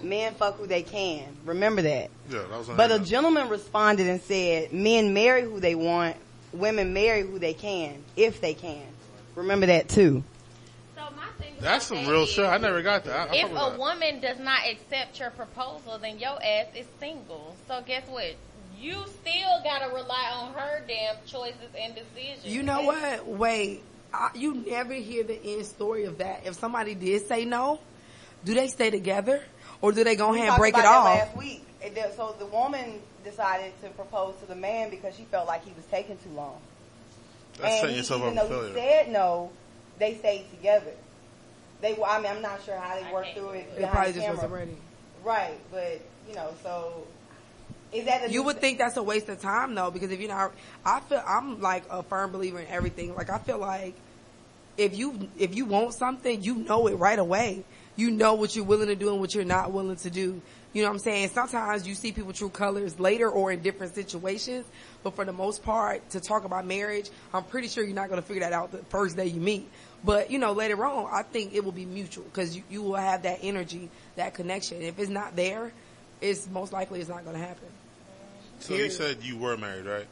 [0.02, 1.36] men fuck who they can.
[1.44, 2.10] Remember that.
[2.30, 3.06] Yeah, that was But a internet.
[3.08, 6.16] gentleman responded and said, men marry who they want,
[6.52, 8.82] women marry who they can, if they can.
[9.34, 10.22] Remember that too.
[11.60, 12.46] So my thing That's some real shit.
[12.46, 13.30] I never got that.
[13.30, 13.78] I, I If fuck a that.
[13.78, 17.56] woman does not accept your proposal, then your ass is single.
[17.68, 18.34] So guess what?
[18.78, 22.46] You still gotta rely on her damn choices and decisions.
[22.46, 23.26] You know what?
[23.26, 26.46] Wait, I, you never hear the end story of that.
[26.46, 27.78] If somebody did say no,
[28.44, 29.42] do they stay together
[29.82, 31.34] or do they go ahead and break it about that off?
[31.34, 31.66] Last week.
[32.16, 35.84] So the woman decided to propose to the man because she felt like he was
[35.90, 36.58] taking too long.
[37.58, 39.50] That's and setting he, yourself even up though for he said no,
[39.98, 40.92] they stayed together.
[41.80, 43.58] They, I mean, I'm not sure how they I worked through it.
[43.58, 43.74] it.
[43.74, 44.36] They behind probably the just camera.
[44.36, 44.76] wasn't ready.
[45.24, 47.06] Right, but you know, so
[47.92, 50.28] is that the You would think that's a waste of time though, because if you're
[50.28, 50.52] not,
[50.84, 53.14] I feel I'm like a firm believer in everything.
[53.14, 53.94] Like I feel like
[54.76, 57.64] if you if you want something, you know it right away.
[57.96, 60.40] You know what you're willing to do and what you're not willing to do.
[60.72, 61.28] You know what I'm saying?
[61.30, 64.64] Sometimes you see people true colors later or in different situations,
[65.02, 68.22] but for the most part, to talk about marriage, I'm pretty sure you're not going
[68.22, 69.68] to figure that out the first day you meet.
[70.04, 72.94] But you know, later on, I think it will be mutual because you, you will
[72.94, 74.80] have that energy, that connection.
[74.82, 75.72] If it's not there,
[76.20, 77.68] it's most likely it's not going to happen.
[78.60, 80.06] So you said you were married, right?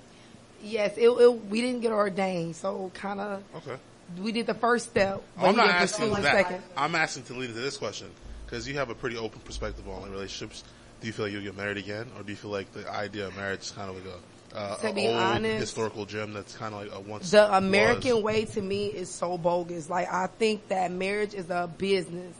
[0.63, 3.77] Yes, it, it, we didn't get ordained, so kind of Okay.
[4.21, 5.23] we did the first step.
[5.39, 6.23] I'm not asking that.
[6.23, 6.63] second.
[6.77, 8.11] I'm asking to lead into this question
[8.45, 10.65] because you have a pretty open perspective on relationships.
[11.01, 13.29] Do you feel like you'll get married again, or do you feel like the idea
[13.29, 14.19] of marriage is kind of like a,
[14.55, 18.17] uh, To be old honest, historical gem that's kind of like a once The American
[18.17, 18.23] was?
[18.25, 19.89] way to me is so bogus.
[19.91, 22.35] Like I think that marriage is a business.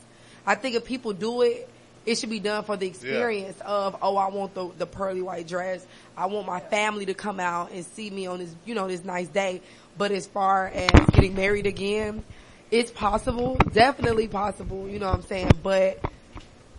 [0.45, 1.69] I think if people do it,
[2.05, 5.47] it should be done for the experience of oh I want the the pearly white
[5.47, 5.85] dress.
[6.17, 9.03] I want my family to come out and see me on this you know this
[9.03, 9.61] nice day.
[9.97, 12.23] But as far as getting married again,
[12.71, 14.87] it's possible, definitely possible.
[14.87, 15.51] You know what I'm saying?
[15.61, 15.99] But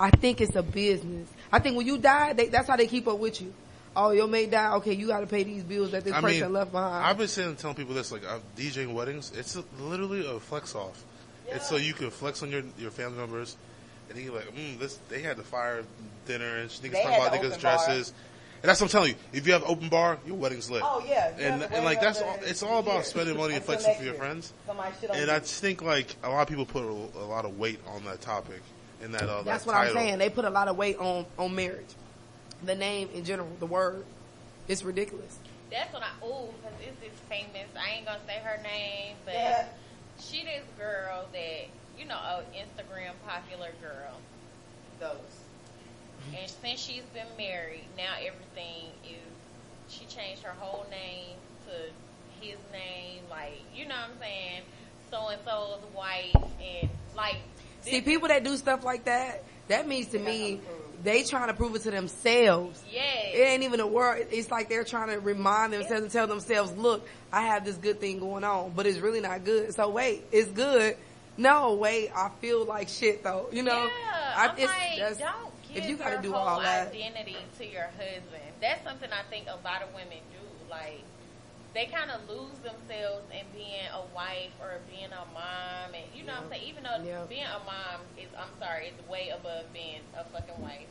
[0.01, 1.29] I think it's a business.
[1.53, 3.53] I think when you die, they, that's how they keep up with you.
[3.97, 4.77] Oh, your mate died.
[4.77, 7.05] Okay, you got to pay these bills that this I person mean, left behind.
[7.05, 11.05] I've been saying, telling people this, like, I'm DJing weddings, it's literally a flex off.
[11.49, 13.57] It's so you can flex on your, your family members,
[14.09, 15.83] and you're like, mm, this, they had the fire
[16.27, 17.59] dinner, and niggas talking about niggas' bar.
[17.59, 18.13] dresses.
[18.63, 19.17] And that's what I'm telling you.
[19.33, 20.83] If you have open bar, your wedding's lit.
[20.85, 24.05] Oh yeah, And, and like, that's all, it's all about spending money and flexing for
[24.05, 24.53] your friends.
[24.67, 25.31] Somebody shit on And.
[25.31, 28.05] I just think, like, a lot of people put a, a lot of weight on
[28.05, 28.61] that topic,
[29.03, 30.19] And that, uh, That's that what I'm saying.
[30.19, 31.89] They put a lot of weight on on marriage.
[32.65, 34.05] The name in general, the word,
[34.69, 35.39] it's ridiculous.
[35.71, 37.69] That's what I ooh, because it's this famous.
[37.79, 39.69] I ain't gonna say her name, but Yeah.
[40.19, 41.67] she this girl that
[41.99, 44.15] you know, a Instagram popular girl.
[44.99, 45.19] Those.
[46.39, 49.17] And since she's been married, now everything is.
[49.89, 54.63] She changed her whole name to his name, like you know what I'm saying.
[55.11, 57.37] So and so's wife, and like.
[57.83, 60.61] See, people that do stuff like that, that means to me,
[61.03, 62.83] they trying to prove it to themselves.
[62.91, 63.01] Yeah.
[63.03, 64.27] It ain't even a word.
[64.31, 68.01] It's like they're trying to remind themselves and tell themselves, look, I have this good
[68.01, 69.75] thing going on, but it's really not good.
[69.75, 70.97] So wait, it's good.
[71.37, 73.49] No, wait, I feel like shit though.
[73.53, 76.61] You know, Yeah, I, like, that's- don't give if you gotta your do whole all
[76.61, 78.43] that, identity to your husband.
[78.61, 80.69] That's something I think a lot of women do.
[80.69, 81.03] Like,
[81.75, 86.25] they kind of lose themselves in being a wife or being a mom, and you
[86.25, 86.65] know what I'm saying.
[86.67, 87.25] Even though Yeah.
[87.29, 90.89] being a mom is, I'm sorry, it's way above being a fucking wife.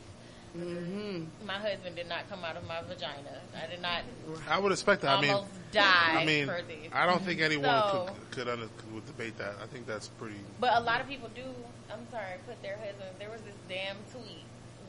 [0.52, 3.38] hmm My husband did not come out of my vagina.
[3.54, 4.02] I did not
[4.48, 5.18] I would expect that.
[5.18, 5.36] I mean,
[5.70, 6.88] die I mean, for this.
[6.92, 9.54] I don't think anyone So- could could, under, could debate that.
[9.62, 10.40] I think that's pretty.
[10.58, 11.44] But a lot of people do,
[11.92, 13.14] I'm sorry, put their husbands.
[13.18, 14.42] There was this damn tweet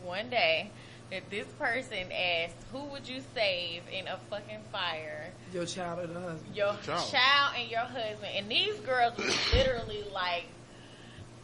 [0.04, 0.72] one day
[1.12, 5.28] that this person asked, who would you save in a fucking fire?
[5.54, 6.56] your child and the husband.
[6.56, 7.12] Your Child.
[7.12, 7.56] child.
[7.60, 8.32] and your husband.
[8.36, 10.46] And these girls was literally like,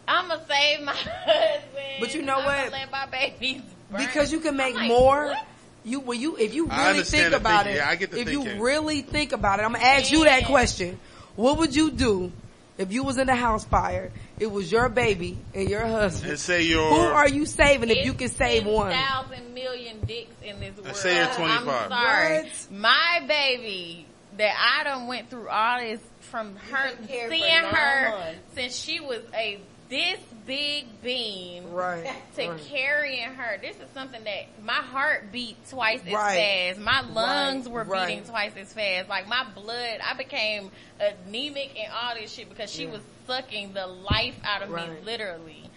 [0.08, 1.96] I'm going to save my husband.
[2.00, 2.72] But you know I'ma what?
[2.72, 4.06] let my babies burn.
[4.06, 5.26] Because you can make like, more.
[5.28, 5.46] what?
[5.84, 7.76] You when you if you really think about thinking.
[7.76, 10.26] it, Yeah, I get the if you really think about it, I'm gonna ask you
[10.26, 11.00] that question.
[11.38, 12.32] What would you do
[12.78, 14.12] if you was in a house fire?
[14.40, 16.32] It was your baby and your husband.
[16.32, 16.90] And say you're.
[16.90, 18.92] Who are you saving if you can save one?
[18.92, 20.96] thousand million dicks in this world.
[20.96, 21.68] say you're 25.
[21.68, 22.44] I'm sorry.
[22.44, 22.68] What?
[22.72, 24.06] My baby
[24.38, 28.40] that I done went through all this from her been cared for seeing her months.
[28.54, 29.60] since she was a
[29.90, 32.10] this big beam Right.
[32.38, 32.62] to right.
[32.70, 33.58] carrying her.
[33.62, 36.74] This is something that my heart beat twice as Right.
[36.76, 36.80] fast.
[36.80, 39.10] My lungs were beating twice as fast.
[39.10, 42.92] Like my blood, I became anemic and all this shit because she Yeah.
[42.94, 45.70] was sucking the life out of me literally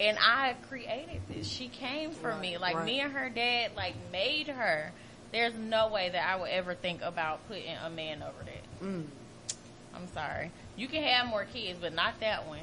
[0.00, 1.46] and I created this.
[1.46, 2.56] She came for me.
[2.56, 4.90] Like me and her dad like made her.
[5.30, 8.82] There's no way that I would ever think about putting a man over that.
[8.84, 9.04] Mm.
[9.94, 10.50] I'm sorry.
[10.76, 12.60] You can have more kids, but not that one.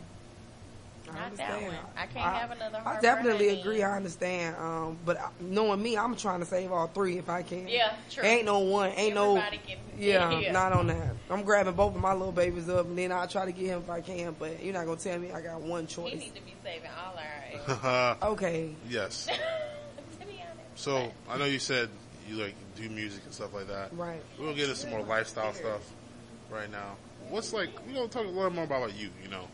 [1.10, 1.76] I Not that one.
[1.96, 3.62] I can't have another I definitely Honey.
[3.62, 3.84] agree.
[3.84, 4.56] I understand.
[4.58, 7.68] Um, but knowing me, I'm trying to save all three if I can.
[7.68, 8.24] Yeah, true.
[8.24, 8.90] Ain't no one.
[8.92, 9.64] Ain't Everybody no.
[9.68, 10.52] can- yeah, yeah.
[10.52, 11.16] not on that.
[11.30, 13.80] I'm grabbing both of my little babies up, and then I'll try to get him
[13.80, 14.36] if I can.
[14.38, 16.06] But you're not gonna tell me I got one choice.
[16.06, 16.20] He choice.
[16.20, 18.18] need to be saving all our eggs.
[18.24, 18.76] Okay.
[18.90, 19.26] yes.
[20.20, 20.44] to be honest.
[20.76, 21.90] So I know you said
[22.30, 23.90] you like do music and stuff like that.
[23.98, 24.22] Right.
[24.38, 25.82] We're gonna get into some more lifestyle stuff
[26.52, 26.96] right now.
[27.30, 29.10] What's like We're gonna talk a little more about you.
[29.24, 29.46] You know,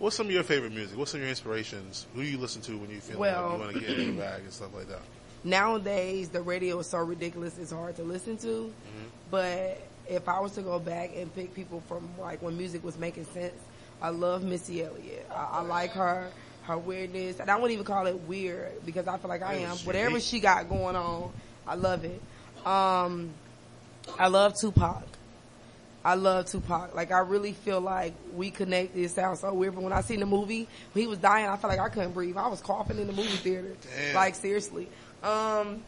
[0.00, 0.98] what's some of your favorite music?
[0.98, 2.06] What's some of your inspirations?
[2.16, 4.16] Who do you listen to when you feel Well- like you want to get in
[4.16, 4.98] the bag and stuff like that?
[5.44, 8.72] Nowadays, the radio is so ridiculous; it's hard to listen to.
[9.30, 12.98] But if I was to go back and pick people from like when music was
[12.98, 13.54] making sense,
[14.02, 15.26] I love Missy Elliott.
[15.30, 16.28] I, I like her,
[16.64, 19.76] her weirdness, and I wouldn't even call it weird because I feel like I am.
[19.78, 21.30] Whatever she got going on,
[21.66, 22.20] I love it.
[22.66, 23.30] Um,
[24.18, 25.04] I love Tupac.
[26.04, 26.94] I love Tupac.
[26.94, 28.96] Like I really feel like we connect.
[28.96, 31.70] It sounds so weird, but when I seen the movie, he was dying, I felt
[31.70, 32.36] like I couldn't breathe.
[32.36, 33.74] I was coughing in the movie theater.
[33.96, 34.14] Damn.
[34.14, 34.88] Like seriously.
[35.22, 35.82] Um,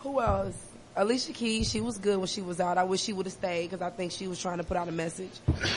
[0.00, 0.54] who else?
[0.96, 1.70] Alicia Keys.
[1.70, 2.76] She was good when she was out.
[2.78, 4.88] I wish she would have stayed because I think she was trying to put out
[4.88, 5.30] a message,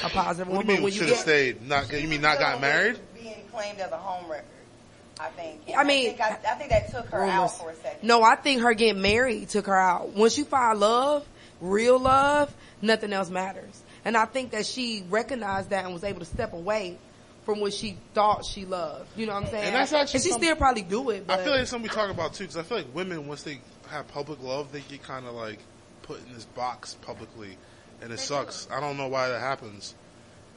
[0.03, 0.65] a positive What one.
[0.65, 1.61] do you mean But when should have stayed?
[1.67, 2.97] Not you mean not got married?
[3.13, 4.45] Being claimed as a home record,
[5.19, 5.61] I think.
[5.77, 8.07] I mean- I think, I, I think that took her out for a second.
[8.07, 10.09] No, I think her getting married took her out.
[10.09, 11.27] Once you find love,
[11.59, 12.51] real love,
[12.81, 13.80] nothing else matters.
[14.03, 16.97] And I think that she recognized that and was able to step away
[17.45, 19.09] from what she thought she loved.
[19.17, 19.65] You know what I'm saying?
[19.65, 21.27] And that's actually she still probably do it.
[21.27, 23.27] But I feel like it's something we talk about too, because I feel like women
[23.27, 25.59] once they have public love, they get kind of like
[26.03, 27.57] put in this box publicly,
[28.01, 28.67] and it sucks.
[28.71, 29.95] I don't know why that happens.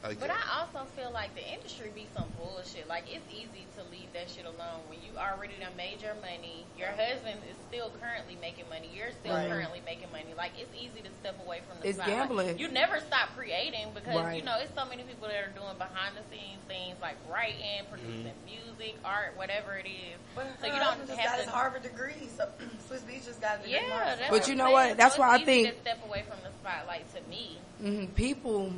[0.05, 2.85] Like, But I also feel like the industry be some bullshit.
[2.93, 6.69] Like it's easy to leave that shit alone when you already done made your money.
[6.77, 8.93] Your husband is still currently making money.
[8.93, 9.49] You're still Right.
[9.49, 10.37] currently making money.
[10.37, 12.21] Like it's easy to step away from the It's spotlight.
[12.21, 12.59] gambling.
[12.61, 14.37] You never stop creating because Right.
[14.37, 17.89] you know it's so many people that are doing behind the scenes things like writing,
[17.89, 20.21] producing music, art, whatever it is.
[20.37, 21.43] But so you don't husband just have got to.
[21.49, 22.29] his Harvard degree.
[22.37, 22.45] So
[22.93, 23.81] Swizz Beatz just got a degree.
[23.81, 24.97] yeah, that's But you know what?
[25.01, 27.57] That's So why I easy think- to step away from the spotlight to me.
[27.81, 28.73] hmm people,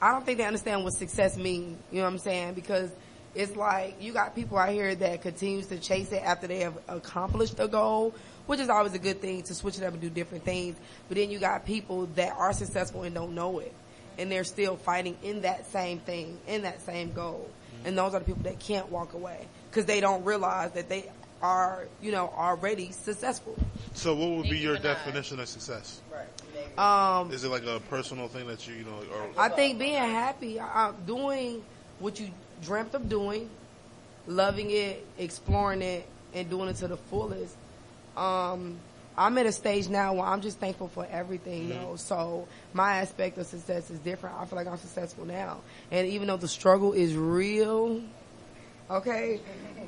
[0.00, 1.78] I don't think they understand what success means.
[1.90, 2.54] You know what I'm saying?
[2.54, 2.90] Because
[3.34, 6.76] it's like you got people out here that continues to chase it after they have
[6.88, 8.14] accomplished a goal,
[8.46, 10.76] which is always a good thing to switch it up and do different things.
[11.08, 13.74] But then you got people that are successful and don't know it,
[14.18, 17.48] and they're still fighting in that same thing, in that same goal.
[17.84, 21.10] And those are the people that can't walk away because they don't realize that they
[21.42, 23.56] are, you know, already successful.
[23.94, 26.00] so what would be your definition of success?
[26.12, 26.26] Right.
[26.78, 29.94] Um, Is it like a personal thing that you, you know, or I think being
[29.94, 31.62] happy, uh, doing
[31.98, 32.30] what you
[32.62, 33.48] dreamt of doing,
[34.26, 37.54] loving it, exploring it, and doing it to the fullest.
[38.16, 38.78] Um,
[39.16, 41.96] I'm at a stage now where I'm just thankful for everything, though.
[41.96, 44.36] So my aspect of success is different.
[44.38, 48.02] I feel like I'm successful now, and even though the struggle is real,
[48.90, 49.40] okay,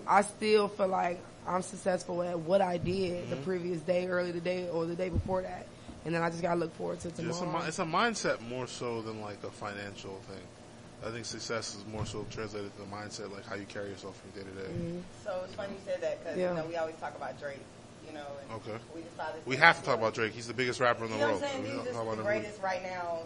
[0.06, 4.40] I still feel like I'm successful at what I did the previous day, early the
[4.40, 5.66] day, or the day before that.
[6.04, 7.64] And then I just gotta look forward to it's a, tomorrow.
[7.66, 10.42] it's a mindset more so than like a financial thing.
[11.06, 14.20] I think success is more so translated to the mindset, like how you carry yourself
[14.20, 14.68] from day to day.
[14.72, 14.98] Mm-hmm.
[15.24, 16.50] So it's funny you said that because Yeah.
[16.50, 17.60] you know we always talk about Drake.
[18.06, 18.26] You know.
[18.50, 18.78] And Okay.
[18.94, 20.32] We decided We have to talk about Drake.
[20.32, 21.42] He's the biggest rapper in the You know world.
[21.42, 21.66] what I'm saying?
[21.66, 22.22] so He's just the him.
[22.24, 23.18] greatest right now,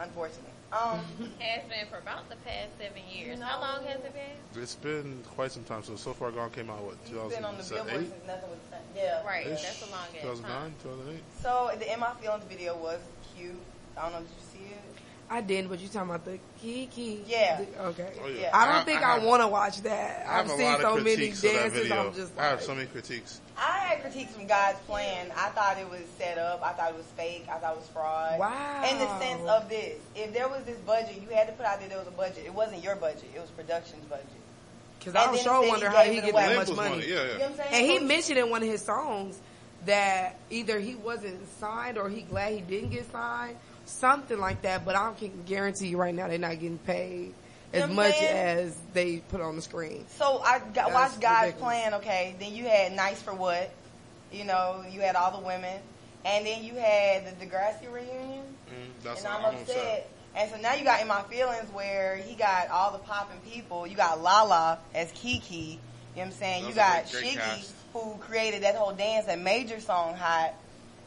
[0.00, 0.50] unfortunately.
[0.72, 1.00] Um,
[1.38, 3.38] Has been for about the past seven years.
[3.38, 4.62] You How long has it been?
[4.62, 5.82] It's been quite some time.
[5.82, 8.58] So so far gone came out what he's been on the billboard since nothing was
[8.70, 8.84] the same.
[8.96, 9.22] Yeah.
[9.26, 9.62] Right, Ish.
[9.62, 10.74] that's a long ass 2009, time.
[10.82, 11.22] 2008.
[11.42, 13.00] So the In My Feelings video was
[13.36, 13.52] cute.
[13.98, 14.18] I don't know.
[14.20, 14.80] Did you see it?
[15.28, 17.22] I didn't, but you talking about the Kiki?
[17.26, 17.60] Yeah.
[17.62, 18.12] The- okay.
[18.22, 18.40] Oh, yeah.
[18.40, 18.50] Yeah.
[18.56, 20.26] I don't I- think I I, want to watch that.
[20.26, 21.92] I have I've seen so many critiques of that dances.
[21.92, 23.40] I'm just I have so many critiques.
[23.56, 25.30] I had critiques from God's plan.
[25.36, 26.62] I thought it was set up.
[26.62, 27.46] I thought it was fake.
[27.50, 28.38] I thought it was fraud.
[28.40, 28.84] Wow.
[28.90, 31.80] In the sense of this, if there was this budget, you had to put out
[31.80, 32.44] there there was a budget.
[32.46, 33.24] It wasn't your budget.
[33.34, 34.26] It was production's budget.
[34.98, 36.90] because I And was then sure wonder he how he get that much money.
[36.96, 37.38] money, Yeah, You know yeah.
[37.38, 37.68] what I'm saying?
[37.72, 39.38] And he mentioned in one of his songs
[39.86, 44.84] that either he wasn't signed or he glad he didn't get signed, something like that.
[44.84, 47.34] But I can guarantee you right now they're not getting paid You
[47.72, 48.36] as know much saying?
[48.66, 50.04] as they put on the screen.
[50.18, 51.94] So I got, watched God's plan.
[51.94, 53.70] Okay, then you had Nice for What?
[54.32, 55.80] You know, you had all the women,
[56.24, 58.42] and then you had the Degrassi reunion.
[58.68, 59.68] Mm, that's and I'm, I'm upset.
[59.76, 60.10] upset.
[60.34, 63.86] And so now you got in my feelings where he got all the popping people.
[63.86, 65.54] You got Lala as Kiki.
[65.54, 65.78] You know
[66.14, 66.66] what I'm saying?
[66.66, 67.72] You got That's a great- great Shiggy cast.
[67.92, 70.54] who created that whole dance that made your song hot.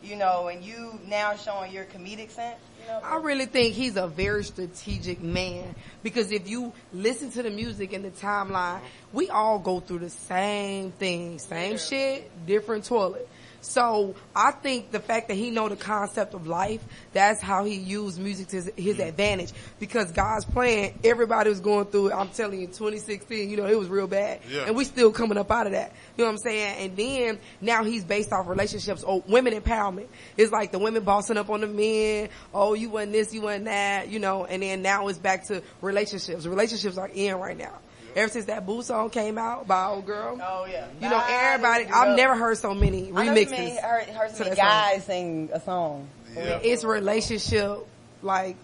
[0.06, 2.60] You know, and you now showing your comedic sense.
[2.80, 7.42] You know, I really think he's a very strategic man because if you listen to
[7.42, 12.84] the music and the timeline, we all go through the same thing, same shit, different
[12.84, 13.28] toilet.
[13.66, 17.74] So I think the fact that he know the concept of life, that's how he
[17.74, 19.10] used music to his, his mm-hmm.
[19.10, 19.52] advantage.
[19.80, 22.14] Because God's plan, everybody was going through it.
[22.14, 24.42] I'm telling you, 2016, you know, it was real bad.
[24.48, 24.66] Yeah.
[24.68, 25.94] And we still coming up out of that.
[26.16, 26.78] You know what I'm saying?
[26.86, 29.04] And then now he's based off relationships.
[29.06, 30.08] Oh, women empowerment.
[30.38, 32.30] It's like the women bossing up on the men.
[32.54, 35.64] Oh, you wasn't this, you wasn't that, you know, and then now it's back to
[35.82, 36.46] relationships.
[36.46, 37.74] Relationships are in right now.
[38.16, 40.40] Ever since that Boo song came out by old girl.
[40.42, 40.88] Oh yeah.
[41.02, 43.82] You know, Nah, everybody, this I've never heard so many I know so remixes.
[43.82, 44.94] heard, heard so to many that song.
[44.96, 46.08] guys sing a song.
[46.34, 46.60] Yeah.
[46.64, 47.80] It's relationship,
[48.22, 48.56] like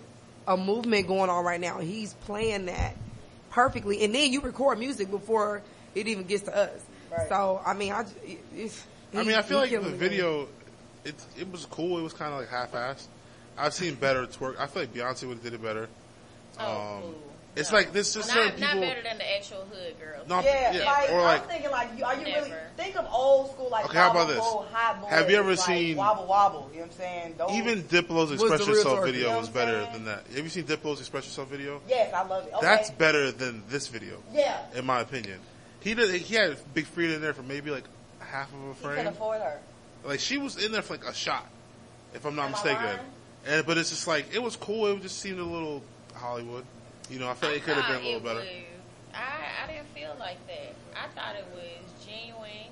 [0.48, 1.80] a movement going on right now.
[1.80, 2.96] He's playing that
[3.50, 4.04] perfectly.
[4.04, 5.62] And then you record music before
[5.96, 6.70] it even gets to us.
[7.12, 7.28] Right.
[7.28, 8.84] So, I mean, I, j- it- it's,
[9.14, 10.48] I mean, I feel like the killing video,
[11.04, 11.98] it it was cool.
[12.00, 13.08] It was kind of like half-assed.
[13.58, 14.58] I've seen better twerk.
[14.58, 15.90] I feel like Beyonce would have did it better.
[16.58, 16.64] Oh,
[16.96, 17.16] Um, cool.
[17.56, 17.78] It's No.
[17.78, 18.14] like this.
[18.14, 18.76] Just certain not, people.
[18.76, 20.28] not better than the actual hood girls.
[20.28, 23.52] No, Yeah, yeah, like or I'm thinking, like, you, are you really think of old
[23.52, 24.38] school, like Okay, how about this?
[24.38, 26.70] Bowl, Hot Boys, Have you ever like, seen- Wobble Wobble?
[26.72, 27.36] You know what I'm saying?
[27.38, 29.94] Those, even Diplo's Express Yourself twerk, video you know was what better saying?
[29.94, 30.26] than that.
[30.28, 31.82] Have you seen Diplo's Express Yourself video?
[31.90, 32.54] yes, I love it.
[32.54, 32.66] Okay.
[32.66, 34.62] That's better than this video, yeah.
[34.74, 35.40] in my opinion.
[35.82, 36.10] He did.
[36.22, 37.84] He had Big Freedia in there for maybe like
[38.20, 39.60] half of a He can afford her.
[40.06, 41.48] Like she was in there for like a shot,
[42.14, 43.00] if I'm not Am mistaken.
[43.48, 44.86] And but it's just like it was cool.
[44.88, 45.84] It just seemed a little
[46.14, 46.66] Hollywood.
[47.10, 48.40] You know, I felt it could have been a little it better.
[48.40, 48.48] Was,
[49.14, 50.74] I, I didn't feel like that.
[50.96, 52.72] I thought it was genuine.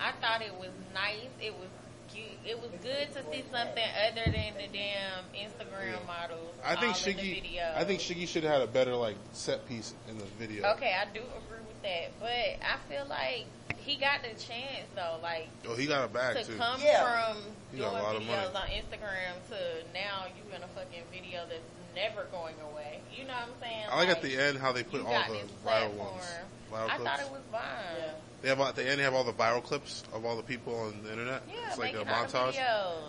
[0.00, 1.30] I thought it was nice.
[1.40, 1.68] It was
[2.12, 2.26] cute.
[2.44, 6.54] It was good to see something other than the damn Instagram models.
[6.64, 7.42] I think all Shiggy.
[7.76, 10.66] I think Shiggy should have had a better like set piece in the video.
[10.74, 13.46] Okay, I do agree with that, but I feel like
[13.78, 16.56] he got the chance though, like Oh, he got a bag to too.
[16.56, 17.32] come Yeah.
[17.32, 18.56] from He doing got a lot of videos money.
[18.56, 19.58] on Instagram to
[19.94, 21.62] now you are in a fucking video that's
[21.98, 23.00] never going away.
[23.16, 23.84] You know what I'm saying?
[23.90, 25.98] I like at the end how they put all the viral platform.
[25.98, 26.24] ones.
[26.72, 27.10] Viral I clips.
[27.10, 27.62] thought it was fine.
[27.98, 28.10] Yeah.
[28.42, 29.00] They have at the end.
[29.00, 31.42] They have all the viral clips of all the people on the internet.
[31.48, 32.60] Yeah, it's like a making all the montage.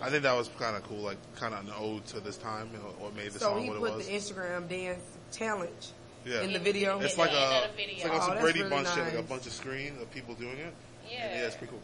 [0.02, 2.69] I think that was kind of cool, like kind of an ode to this time,
[2.73, 4.08] you know, what made the So song he what it put was.
[4.08, 5.89] the Instagram dance challenge
[6.25, 6.99] yeah, in the video.
[6.99, 7.36] it's like a,
[7.69, 9.93] of the it's like Oh, some Brady really Bunch shit, like a bunch of screen
[10.02, 10.73] of people doing it.
[11.08, 11.25] Yeah.
[11.25, 11.82] And yeah, it's pretty cool.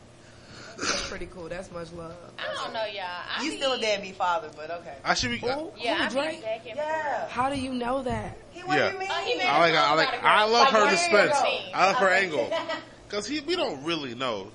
[0.78, 1.48] That's pretty cool.
[1.50, 2.14] That's much love.
[2.38, 3.04] I don't know, y'all.
[3.38, 4.96] I You be, still a deadbeat father, but okay.
[5.04, 5.38] I should be.
[5.38, 5.72] Who?
[5.78, 6.44] Yeah, Who, Drake?
[6.66, 7.28] Yeah.
[7.30, 8.38] How do you know that?
[8.52, 8.88] He, what Yeah.
[8.90, 9.10] do you mean?
[9.12, 9.74] Oh, he I like.
[9.76, 10.24] I like.
[10.24, 11.36] I love her Like, dispense.
[11.74, 12.50] I love her angle
[13.08, 13.40] because he.
[13.42, 14.52] We don't really know.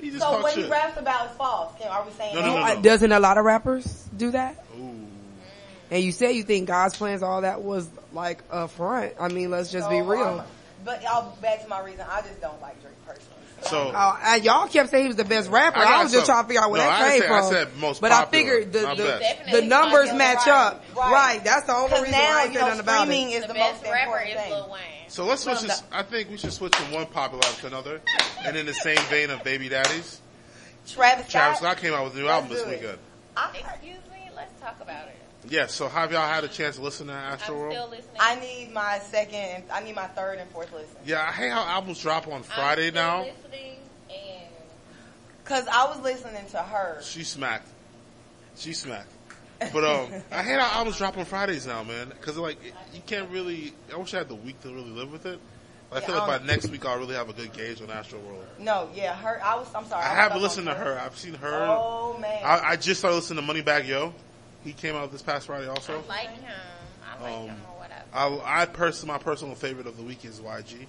[0.00, 0.64] He just so talks what shit.
[0.64, 1.72] he raps about is false.
[1.84, 2.80] Are we saying No, no, no, Uh, no.
[2.82, 3.84] Doesn't a lot of rappers
[4.16, 4.64] do that?
[4.78, 5.06] Ooh.
[5.90, 9.12] And you say you think God's plans, all that was like a front.
[9.20, 10.22] I mean, let's just be So, real.
[10.22, 10.42] um,
[10.84, 12.06] but I'll back to my reason.
[12.10, 12.99] I just don't like Drake personally.
[13.62, 15.78] So oh, and y'all kept saying he was the best rapper.
[15.78, 17.20] I I, got was just some- trying to figure out where No, that I came
[17.20, 20.84] said- I said most but I figured the the, the numbers match right, up.
[20.96, 21.12] right.
[21.12, 21.44] Right.
[21.44, 23.34] That's the only reason why now I you ain't said know nothing about streaming it.
[23.34, 24.50] is The the, best most rapper important is thing.
[24.52, 24.80] Lil Wayne.
[25.08, 25.82] So let's switch No, this.
[25.92, 28.00] I think we should switch from one popular album to another.
[28.44, 30.20] And in the same vein of Baby Daddies,
[30.88, 31.30] Travis Scott.
[31.30, 32.98] Travis Scott came out with a new Let's album this weekend.
[33.36, 35.16] I, Excuse me, let's talk about it.
[35.48, 37.90] Yeah, so have y'all had a chance to listen to I'm Astro still World?
[37.90, 38.16] listening.
[38.20, 39.34] I need my second.
[39.34, 40.88] and I need my third and fourth listen.
[41.06, 43.20] Yeah, I hate how albums drop on Friday I'm Friday still now.
[43.22, 43.76] Listening
[44.10, 44.48] and
[45.44, 47.00] Cause I was listening to her.
[47.02, 47.66] She smacked.
[48.56, 49.08] She smacked.
[49.72, 52.08] But um, I hate how albums drop on Fridays now, man.
[52.08, 53.72] Because like it- you can't really.
[53.92, 55.40] I wish I had the week to really live with it.
[55.88, 57.52] But I feel Yeah, like I by don't- next week I'll really have a good
[57.52, 58.44] gauge on Astro World.
[58.58, 59.40] No, yeah, her.
[59.42, 59.66] I was.
[59.74, 60.04] I'm sorry.
[60.04, 60.98] I was haven't up listened to on her.
[61.00, 61.66] I've seen her.
[61.68, 62.44] Oh man.
[62.44, 64.12] I, I just started listening to Moneybagg Yo.
[64.64, 66.02] He came out this past Friday also.
[66.04, 66.44] I like him.
[67.04, 68.42] I like Um, him or whatever.
[68.44, 70.86] I, I personally, my personal favorite of the week is YG.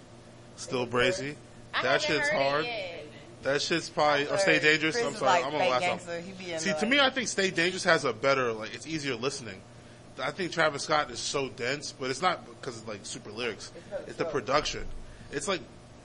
[0.57, 1.36] Still brazy.
[1.73, 2.65] I That shit's heard it hard.
[2.65, 3.05] yet.
[3.43, 4.27] That shit's probably.
[4.27, 4.95] Or Stay Dangerous.
[4.95, 5.31] Chris I'm sorry.
[5.31, 6.12] Like I'm gonna laugh gangster.
[6.12, 6.25] album.
[6.38, 8.75] He be in See, the, to me, I think Stay Dangerous has a better, like,
[8.75, 9.60] it's easier listening.
[10.21, 13.71] I think Travis Scott is so dense, but it's not because of like super lyrics.
[14.01, 14.86] It's It's the production.
[15.31, 15.62] It's like,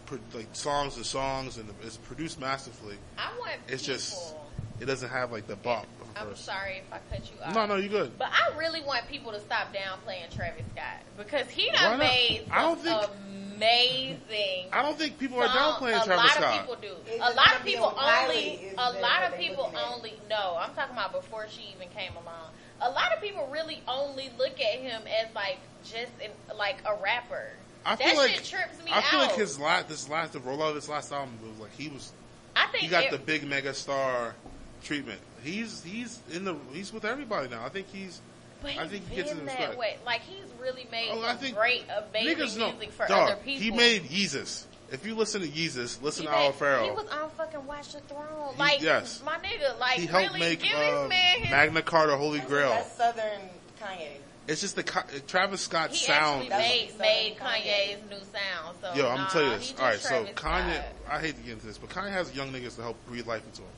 [0.07, 2.97] pro- like songs and songs, and it's produced masterfully.
[3.19, 4.35] I want It's just,
[4.81, 5.87] it doesn't have like the bop.
[6.17, 6.41] Of a I'm verse.
[6.41, 7.55] sorry if I cut you off.
[7.55, 8.19] No, no, you good.
[8.19, 11.99] But I really want people to stop downplaying Travis Scott because he done not?
[11.99, 13.11] made I don't some think-
[13.57, 14.67] amazing.
[14.73, 15.77] I don't think people are songs.
[15.77, 16.55] downplaying a Travis lot Scott.
[16.55, 16.95] of people do.
[17.07, 18.37] It's a lot of people only.
[18.37, 20.15] is A lot of people only.
[20.29, 22.51] No, I'm talking about before she even came along.
[22.83, 26.95] A lot of people really only look at him as like just in, like a
[27.03, 27.49] rapper.
[27.87, 29.29] I that feel like trips me I feel out.
[29.29, 32.13] like his last, this last, the rollout of his last album was like he was
[32.57, 34.35] I think he got it- the big mega star
[34.83, 35.21] treatment.
[35.47, 37.65] He's he's in the he's with everybody now.
[37.65, 38.21] I think he's
[38.63, 39.79] But I think he gets in the that respect.
[39.79, 39.97] way.
[40.05, 42.71] Like he's really made Oh, I think great, amazing niggas know.
[42.73, 43.63] music for Dog, other people.
[43.63, 44.65] he made Yeezus.
[44.93, 46.85] If you listen to Yeezus, listen He to Al made- Farrow.
[46.85, 48.53] He was on fucking Watch the Throne.
[48.55, 49.21] He- Like, yes.
[49.25, 51.51] my nigga, like, he helped really make give uh, man his.
[51.51, 52.71] Magna Carta Holy Grail.
[52.71, 53.41] That's Southern
[53.83, 54.09] Kanye.
[54.47, 54.85] It's just the
[55.27, 56.53] Travis Scott he sound.
[56.53, 58.77] actually made, made Southern Kanye's new sound.
[58.81, 59.69] So, Yo, I'm nah, gonna tell you this.
[59.71, 60.85] just All right, so Kanye, Scott.
[61.11, 63.45] I hate to get into this, but Kanye has young niggas to help breathe life
[63.45, 63.69] into him.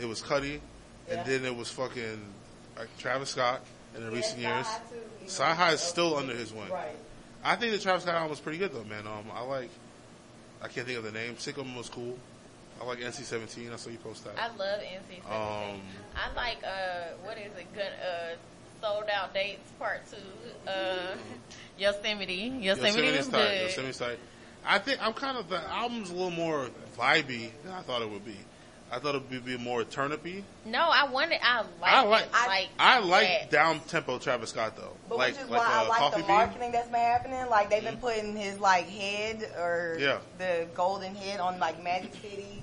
[0.00, 0.58] it was Cudi, Yeah.
[1.10, 2.20] And then it was fucking
[2.76, 3.60] like Travis Scott
[3.96, 4.66] in the recent years.
[4.66, 5.26] CyHi too, you know.
[5.26, 6.68] CyHi is still under his wing.
[6.70, 6.96] Right.
[7.44, 9.06] I think the Travis Scott album was pretty good though, man.
[9.06, 9.70] Um, I like,
[10.62, 11.38] I can't think of the name.
[11.38, 12.18] Sick of was cool.
[12.80, 13.72] I like NC-17.
[13.72, 14.34] I saw you post that.
[14.38, 15.22] I love NC seventeen.
[15.28, 15.80] Um,
[16.14, 17.66] I like uh what is it?
[17.74, 18.36] Good uh
[18.80, 20.16] sold out dates part two.
[20.70, 21.16] Uh
[21.78, 22.34] Yosemite.
[22.60, 23.48] Yosemite Yosemite's tight.
[23.48, 23.62] good.
[23.62, 24.18] Yosemite's tight.
[24.64, 28.10] I think I'm kind of the album's a little more vibey than I thought it
[28.10, 28.36] would be.
[28.90, 30.42] I thought it would be more turnipy.
[30.64, 34.76] No, I wanted I like I like it, like I like down tempo Travis Scott
[34.76, 34.92] though.
[35.08, 36.36] But like which is like why I uh, like Coffee the Bean.
[36.36, 37.50] marketing that's been happening.
[37.50, 40.18] Like they've been putting his like head or Yeah.
[40.38, 42.62] the golden head on like Magic City.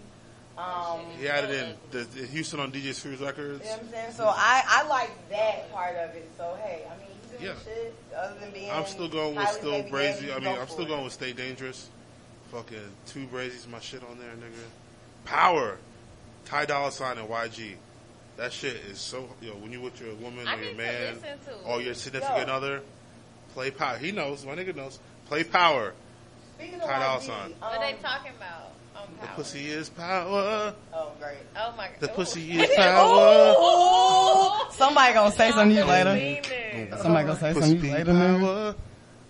[0.58, 3.60] Um, He had it in the, the Houston on DJ Screws Records.
[3.64, 4.12] you know what I'm saying?
[4.14, 6.28] So I, I like that part of it.
[6.38, 7.64] So hey, I mean, he's doing Yeah.
[7.64, 8.72] shit other than being.
[8.72, 10.20] I'm still going with still baby Brazy.
[10.28, 10.88] daddy, I go mean, I'm for still it.
[10.88, 11.90] going with Stay Dangerous.
[12.52, 14.64] Fucking two Brazy's my shit on there, nigga.
[15.26, 15.78] Power,
[16.46, 17.76] Ty Dolla Sign and YG.
[18.38, 19.30] That shit is so.
[19.42, 21.18] Yo, when you with your woman I or your man
[21.66, 22.54] or your significant Yo.
[22.54, 22.82] other,
[23.54, 23.98] play Power.
[23.98, 24.46] He knows.
[24.46, 25.00] My nigga knows.
[25.28, 25.94] Play Power.
[26.58, 27.54] Speaking of Ty Dolla YG, Sign.
[27.60, 30.74] What are they um, talking about on The pussy is power.
[30.94, 31.38] Oh great.
[31.56, 31.96] Oh my god.
[32.00, 32.16] The Ooh.
[32.16, 33.56] pussy is power.
[33.60, 34.72] Ooh.
[34.72, 36.98] Somebody gonna say something to you later.
[36.98, 38.40] Somebody gonna say something to you later, man.
[38.42, 38.76] power.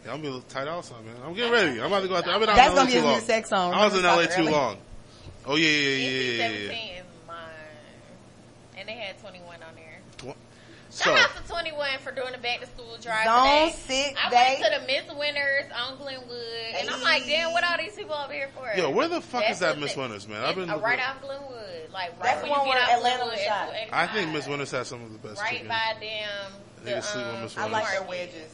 [0.05, 1.15] Yeah, I'm gonna tight out some man.
[1.25, 1.79] I'm getting ready.
[1.79, 2.33] I'm about to go out there.
[2.33, 3.73] I've been out That's in gonna LA be too a new sex song.
[3.73, 4.51] I was in LA too Alley?
[4.51, 4.77] long.
[5.47, 6.71] Oh yeah, yeah, yeah, yeah, yeah.
[6.71, 6.94] yeah.
[8.85, 8.89] NC-17 is mine.
[8.89, 9.99] And they had 21 on there.
[10.33, 10.37] Tw-
[10.91, 13.73] Shout So, out to 21 for doing the back to school drive Zone today.
[14.13, 14.57] six I day.
[14.61, 18.15] went to the Miss Winners on Glenwood, and I'm like, damn, what all these people
[18.15, 18.69] over here for?
[18.77, 20.41] yo, where the fuck That's is that Miss they- Winners, man?
[20.43, 22.75] I've It's, been uh, right off Glenwood, like right That's when the you one get
[22.75, 23.33] where off Atlanta Glenwood.
[23.33, 23.93] was at shot.
[23.93, 25.67] I think Miss Winners has some of the best right chicken.
[25.67, 26.51] by them.
[26.85, 28.53] Niggas the, sleep on um, Miss I like their wedges.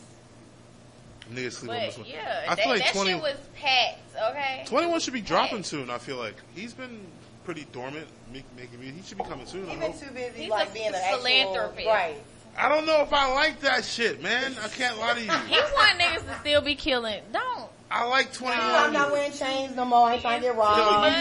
[1.32, 2.22] Niggas sleep on Miss But Winners.
[2.24, 4.00] yeah, I that, feel like that 20, shit was packed.
[4.32, 5.68] Okay, 21 should be dropping Packed.
[5.68, 5.90] soon.
[5.92, 7.06] I feel like he's been
[7.44, 8.98] pretty dormant, make, making music.
[9.02, 9.68] He should be coming soon.
[9.70, 11.88] I He's been too busy He's like a being an actual philanthropist.
[11.88, 12.16] right.
[12.58, 14.56] I don't know if I like that shit, man.
[14.62, 15.32] I can't lie to you.
[15.32, 15.62] He you.
[15.74, 17.22] want niggas to still be killing.
[17.32, 17.70] Don't.
[17.90, 18.58] I like 21.
[18.62, 20.08] I'm not wearing chains no more.
[20.08, 20.78] I ain't trying to get robbed.
[20.78, 21.16] Yo, you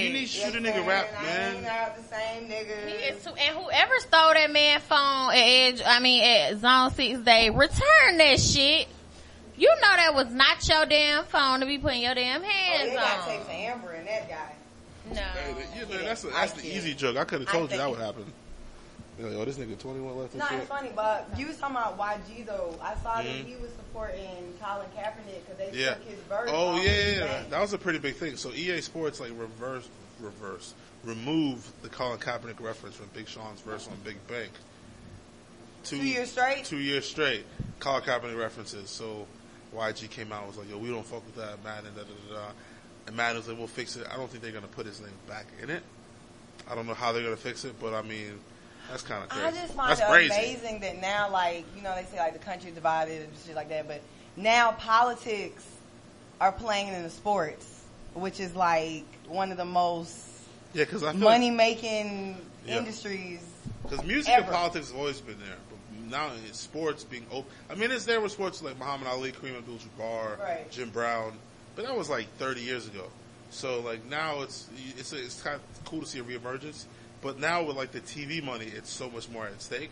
[0.00, 1.56] need, you need to shoot a nigga Yes, rap, I man.
[1.56, 2.86] ain't out the same nigga.
[2.88, 6.90] He is too, and whoever stole that man phone at Edge, I mean at Zone
[6.94, 8.88] Six Day, return that shit.
[9.56, 12.90] You know that was not your damn phone to be putting your damn Oh, hands
[12.90, 13.28] they got on.
[13.28, 14.52] tapes of Amber and that guy.
[15.12, 15.20] No.
[15.20, 16.76] Hey, you know, that's a, I that's the kid.
[16.76, 17.16] easy joke.
[17.16, 18.24] I could have I told you that would happen.
[19.18, 21.98] Yo, yo, this nigga 21 left and No, it's funny, but you was talking about
[21.98, 22.74] YG though.
[22.82, 23.46] I saw that Mhm.
[23.46, 25.94] he was supporting Colin Kaepernick because they Yeah.
[25.94, 26.50] took his verse.
[26.52, 27.42] Oh yeah, yeah, yeah.
[27.48, 28.36] That was a pretty big thing.
[28.36, 29.88] So EA Sports like reverse,
[30.20, 34.50] reverse, remove the Colin Kaepernick reference from Big Sean's verse on Big Bank.
[35.84, 36.64] Two years straight?
[36.64, 37.46] Two years straight.
[37.80, 38.90] Colin Kaepernick references.
[38.90, 39.26] So
[39.74, 42.08] YG came out and was like, "Yo, we don't fuck with that, Madden." Da da
[42.28, 42.50] da da.
[43.06, 45.10] And Madden was like, "We'll fix it." I don't think they're gonna put his name
[45.28, 45.82] back in it.
[46.68, 48.38] I don't know how they're gonna fix it, but I mean,
[48.90, 49.46] that's kind of crazy.
[49.46, 50.34] I just find that's it crazy.
[50.34, 53.68] amazing that now, like, you know, they say like the country divided and shit like
[53.68, 54.00] that, but
[54.36, 55.64] now politics
[56.40, 57.84] are playing in the sports,
[58.14, 60.18] which is like one of the most
[60.74, 62.78] Yeah, because I money making Yeah.
[62.78, 63.40] industries.
[63.82, 64.42] Because music Ever.
[64.46, 65.56] and politics have always been there.
[65.70, 67.50] But now it's sports being open.
[67.70, 70.70] I mean, it's there with sports like Muhammad Ali, Kareem Abdul-Jabbar, Right.
[70.72, 71.38] Jim Brown.
[71.76, 73.04] But that was like 30 years ago.
[73.50, 76.86] So like now it's it's it's kind of cool to see a reemergence.
[77.22, 79.90] But now with like the TV money, it's so much more at stake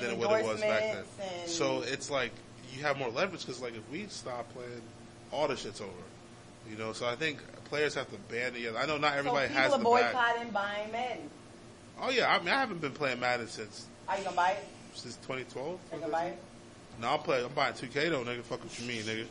[0.00, 1.04] than what it was back then.
[1.46, 2.32] So it's like
[2.74, 4.80] you have more leverage because like if we stop playing,
[5.32, 5.90] all the shit's over.
[6.70, 8.78] You know, so I think players have to band together.
[8.78, 11.30] I know not everybody so has people the are boycotting buying Madden.
[12.00, 14.64] Oh yeah, I mean I haven't been playing Madden since Are you gonna buy it?
[14.94, 15.68] since 2012.
[15.68, 16.38] Are you gonna buy it?
[17.00, 17.46] No, I'm playing.
[17.46, 18.42] I'm buying 2K though, nigga.
[18.42, 19.26] Fuck what you mean, nigga.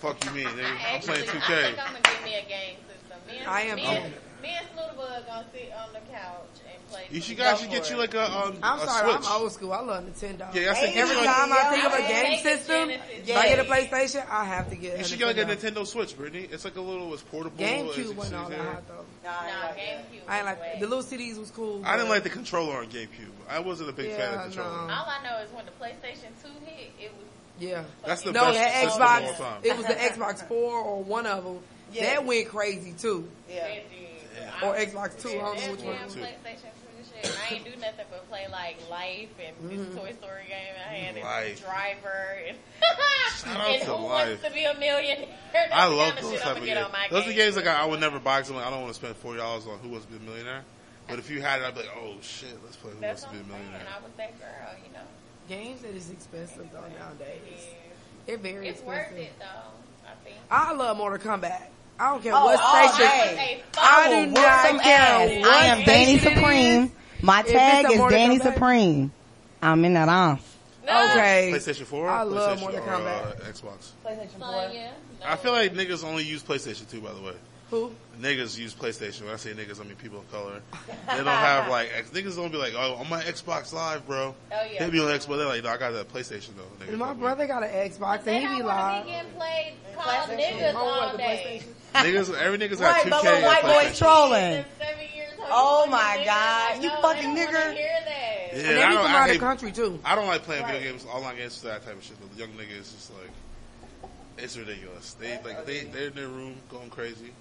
[0.00, 0.64] Fuck you mean, nigga.
[0.64, 1.34] I I'm playing 2K.
[1.34, 3.18] I think I'm gonna give me a game system.
[3.28, 3.88] Me and, I am Me too.
[3.88, 7.04] and, me and Snooterbug gonna sit on the couch and play.
[7.10, 9.26] You should guys should get you like a um I'm a sorry, Switch.
[9.28, 9.72] I'm old school.
[9.74, 10.54] I love Nintendo.
[10.54, 12.88] Yeah, I think Every you should- time I think of a game Take the system,
[12.88, 13.28] Genesis.
[13.28, 15.44] if I get a PlayStation, I have to get You a should get like a
[15.44, 15.70] Nintendo.
[15.82, 16.48] Nintendo Switch, Brittany.
[16.50, 17.62] It's like a little, it's portable.
[17.62, 18.72] as you GameCube can wasn't all that there.
[18.72, 19.04] hot though.
[19.22, 19.76] Nah, I ain't like that.
[19.76, 20.20] GameCube.
[20.28, 21.82] I ain't like the little CDs was cool.
[21.84, 23.28] I didn't but- like the controller on GameCube.
[23.50, 24.86] I wasn't a big fan of the controller.
[24.88, 24.94] no.
[24.94, 27.26] All I know is when the PlayStation 2 hit, it was.
[27.60, 27.84] Yeah.
[28.04, 29.36] That's the No, best that system of all Xbox.
[29.38, 29.60] time.
[29.62, 31.58] It was the Xbox Four or one of them.
[31.92, 32.14] Yeah.
[32.14, 33.28] That went crazy too.
[33.48, 33.66] Yeah.
[33.66, 33.86] it.
[34.62, 35.28] Or I- Xbox Two.
[35.28, 35.94] I don't know which one.
[35.96, 36.70] PlayStation
[37.22, 39.76] I ain't do nothing but play like Life and Mm-hmm.
[39.92, 41.60] this Toy Story game I had and Life.
[41.62, 42.56] Driver and,
[43.58, 44.28] and Who Life.
[44.28, 45.26] Wants to Be a Millionaire.
[45.52, 46.86] That's I love kind of those shit type I'ma of get games.
[46.86, 47.36] on my Those are game.
[47.36, 49.66] games like I, I would never buy because I don't want to spend forty dollars
[49.66, 50.62] on Who Wants to Be a Millionaire.
[51.08, 53.38] But if you had it, I'd be like, oh shit, let's play Who That's Wants
[53.38, 53.84] to Be a Millionaire.
[53.84, 53.84] saying.
[53.84, 54.00] Millionaire.
[54.00, 55.04] I was that girl, you know.
[55.50, 57.42] Games that is expensive though nowadays.
[57.58, 57.66] It
[58.26, 58.76] They're very is.
[58.76, 59.24] It's worth expensive.
[59.26, 60.08] it though.
[60.08, 60.36] I think.
[60.48, 61.62] I love Mortal Kombat.
[61.98, 63.10] I don't care Oh, what oh, station.
[63.10, 63.36] hey.
[63.36, 66.92] Hey, I do not care I am Danny Supreme.
[67.20, 69.12] My tag is Danny Kombat- Supreme.
[69.60, 70.56] I'm in that off.
[70.84, 71.50] Okay.
[71.52, 72.08] PlayStation 4?
[72.08, 73.26] I love PlayStation Mortal or, Kombat.
[73.26, 73.90] Uh, Xbox.
[74.06, 74.92] PlayStation So, yeah.
[75.24, 77.34] I feel like niggas only use PlayStation 2, by the way.
[77.70, 77.92] Who?
[78.20, 79.22] Niggas use PlayStation.
[79.22, 80.60] When I say niggas, I mean people of color.
[81.08, 84.34] They don't have like X- niggas don't be like, oh, on my Xbox Live, bro.
[84.52, 84.84] Oh, yeah.
[84.84, 85.38] They be on Xbox.
[85.38, 86.84] They're like, no, I got that PlayStation though.
[86.84, 89.04] Niggas my don't brother got an Xbox They and he be want to live.
[89.04, 91.62] be getting played called niggas Oh, all day.
[91.94, 92.04] PlayStation?
[92.04, 93.10] Niggas, every niggas got Right, 2K.
[93.10, 94.42] but little white boys trolling.
[94.52, 96.22] In seven years, how Oh my?
[96.24, 97.74] God, you fucking they don't nigger.
[97.76, 99.02] Yeah, And they I don't.
[99.04, 99.98] from I, out of the hate- country too.
[100.04, 100.74] I don't like playing Right.
[100.74, 101.06] video games.
[101.10, 102.20] All against that type of shit.
[102.20, 105.14] But the young niggas is just like, it's ridiculous.
[105.14, 107.32] They like they they're in their room going crazy.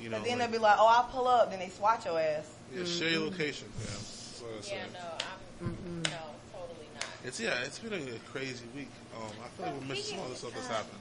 [0.00, 1.50] You know, But then like, they'll be like, oh, I'll pull up.
[1.50, 2.46] Then they swat your ass.
[2.74, 3.92] yeah, share your location, fam.
[3.94, 4.76] That's what I.
[4.76, 6.10] Yeah, no, I'm no,
[6.52, 7.04] totally not.
[7.24, 8.88] It's yeah, it's been a crazy week.
[9.16, 10.98] Um, I feel like we're missing some other stuff that's happened.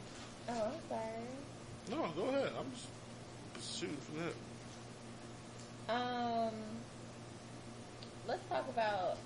[0.50, 2.02] Oh, I'm sorry.
[2.02, 2.52] No, go ahead.
[2.60, 2.88] I'm just,
[3.56, 4.34] just shooting from that.
[5.96, 6.54] Um,
[8.28, 9.18] let's talk about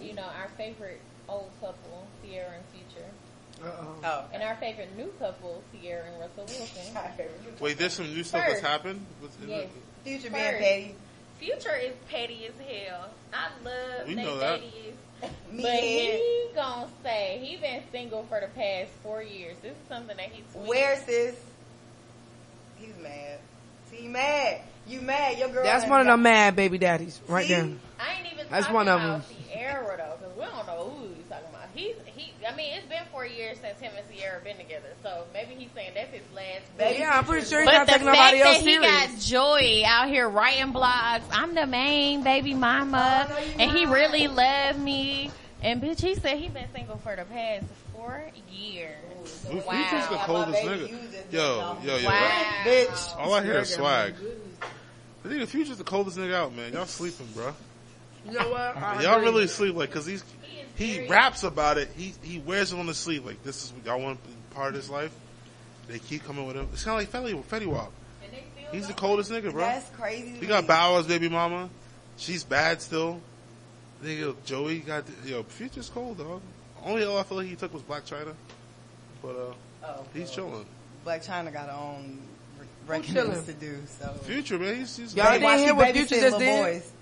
[0.00, 3.08] you know our favorite old couple, Ciara and Future,
[3.62, 3.94] Uh-oh.
[4.04, 4.24] Oh.
[4.32, 6.96] and our favorite new couple, Ciara and Russell Wilson.
[7.60, 8.62] Wait, there's some new stuff First.
[8.62, 9.04] that's happened.
[9.22, 9.68] With, Yes.
[10.04, 10.32] Future First.
[10.34, 10.94] being petty.
[11.38, 12.54] Future is petty as
[12.88, 13.08] hell.
[13.32, 14.60] I love We they know that.
[14.60, 14.94] ladies.
[15.52, 19.56] Me But and- he gonna say he been single for the past four years.
[19.62, 20.66] This is something that he tweeted.
[20.66, 21.34] Where, sis?
[22.76, 23.38] He's mad.
[23.90, 24.60] See, he mad.
[24.86, 25.38] You mad.
[25.38, 25.64] Your girl.
[25.64, 27.54] That's done one of got- them mad baby daddies right See?
[27.54, 27.70] there.
[27.98, 29.36] I ain't even That's talking one of about them.
[29.52, 31.68] Ciara though, because we don't know who he's talking about.
[31.74, 32.33] He's he.
[32.46, 35.70] I mean, it's been four years since him and Ciara been together, so maybe he's
[35.74, 36.76] saying that's his last.
[36.76, 38.78] Baby Yeah, I'm pretty sure he's But not the taking fact nobody else that he
[38.78, 43.70] got Joy out here writing blogs, I'm the main baby mama, Oh, no, you and
[43.72, 45.30] he really loved me.
[45.62, 47.64] And bitch, he said he been single for the past
[47.94, 48.22] four
[48.52, 48.96] years.
[49.48, 49.72] Who- Wow.
[49.88, 50.88] Future's the coldest nigga.
[50.90, 52.08] you just Yo, didn't yo, yo.
[52.10, 52.42] Wow.
[52.64, 53.16] Bitch.
[53.18, 54.14] All I hear is swag.
[55.24, 56.74] I think the Future's the coldest nigga out, man.
[56.74, 57.54] Y'all sleeping, bro.
[58.26, 58.76] You know what?
[58.76, 60.22] I Y'all really sleep, like, cause he's
[60.76, 61.88] he raps about it.
[61.96, 64.70] He he wears it on his sleeve, like this is y'all want to be part
[64.70, 65.12] of his life.
[65.88, 66.68] They keep coming with him.
[66.72, 67.92] It's kind of like Fetty Fetty Wap.
[68.72, 69.60] He's the coldest nigga, bro.
[69.64, 70.32] That's crazy.
[70.32, 70.68] to He got me.
[70.68, 71.68] Bowers, baby mama.
[72.16, 73.20] She's bad still.
[74.02, 75.42] Nigga, Joey got yo.
[75.44, 76.40] Future's cold, dog.
[76.84, 78.34] Only L I feel like he took was Blac Chyna,
[79.22, 79.54] but uh,
[79.86, 80.64] Oh, he's chilling.
[81.06, 82.18] Blac Chyna got her own
[82.86, 83.30] re- chilling?
[83.30, 83.78] reckonings to do.
[84.00, 86.62] So Future, man, he's, he's Y'all didn't hear what Future just little did?
[86.62, 86.92] boys.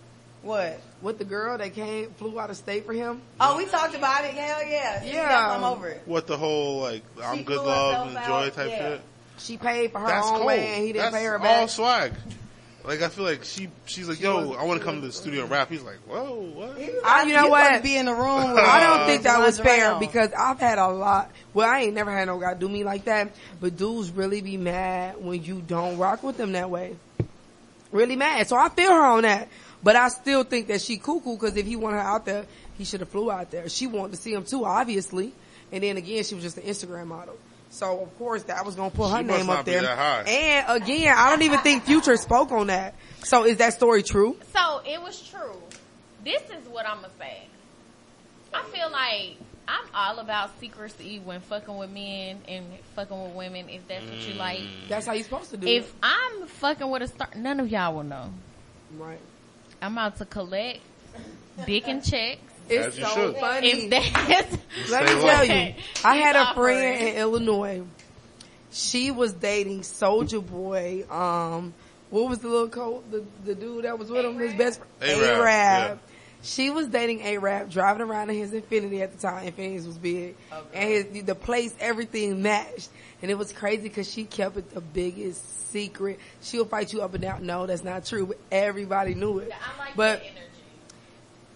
[0.43, 0.81] What?
[1.03, 3.21] With the girl that came, flew out of state for him.
[3.41, 4.31] Oh, we talked about it.
[4.35, 5.03] Hell yeah.
[5.03, 5.51] She Yeah.
[5.57, 6.03] I'm over it.
[6.07, 8.89] what the whole like I'm She good flew love herself and joy out, type yeah.
[8.91, 9.01] shit.
[9.39, 10.47] She paid for her That's own cold.
[10.47, 11.69] way and he didn't That's pay her all back.
[11.71, 12.13] swag.
[12.85, 15.07] Like I feel like she she's like, She yo, was- I want to come to
[15.07, 15.69] the studio and rap.
[15.71, 16.79] He's like, whoa, what?
[16.79, 17.77] He was I- you know he what?
[17.77, 18.53] to Be in the room.
[18.55, 20.01] With I don't think that was fair around.
[20.01, 21.31] because I've had a lot.
[21.55, 23.31] Well, I ain't never had no guy do me like that,
[23.61, 26.95] but dudes really be mad when you don't rock with them that way.
[27.91, 28.49] Really mad.
[28.49, 29.49] So I feel her on that,
[29.83, 32.47] but I still think that she cuckoo because if he wanted her out there,
[32.79, 33.69] he should have flew out there.
[33.69, 35.33] She wanted to see him too, obviously,
[35.71, 37.37] and then again, she was just an Instagram model.
[37.71, 39.83] So of course that was gonna put her She must name not up be there.
[39.83, 40.31] that high.
[40.31, 42.95] And again, I don't even think Future spoke on that.
[43.25, 44.37] So is that story true?
[44.53, 45.57] So it was true.
[46.23, 47.45] This is what I'm gonna say.
[48.55, 53.69] I feel like I'm all about secrecy when fucking with men and fucking with women
[53.71, 54.39] if that's what you mm.
[54.39, 54.61] like.
[54.89, 55.71] That's how you're supposed to do it.
[55.71, 55.95] If it.
[56.03, 58.31] I'm fucking with a star, none of y'all will know.
[58.99, 59.21] Right.
[59.83, 60.81] I'm out to collect
[61.67, 62.41] dick and checks.
[62.69, 63.37] It's so should.
[63.37, 63.69] funny.
[63.71, 64.57] If that's
[64.91, 65.75] Let me tell you,
[66.05, 66.79] I had a He's offering.
[66.79, 67.83] friend in Illinois.
[68.71, 71.05] She was dating Soulja Boy.
[71.11, 71.75] Um,
[72.11, 74.39] what was the little co the the dude that was with him?
[74.39, 75.89] His best friend, A-Rab, A-Rab.
[75.91, 75.97] yeah.
[76.45, 79.47] She was dating A-Rab, driving around in his Infiniti at the time.
[79.47, 80.35] Infiniti was big,
[80.73, 82.89] and his the place everything matched,
[83.23, 86.19] and it was crazy because she kept it the biggest secret.
[86.43, 87.47] She'll fight you up and down.
[87.47, 88.27] No, that's not true.
[88.27, 89.53] But everybody knew it.
[89.53, 90.39] I like but that energy.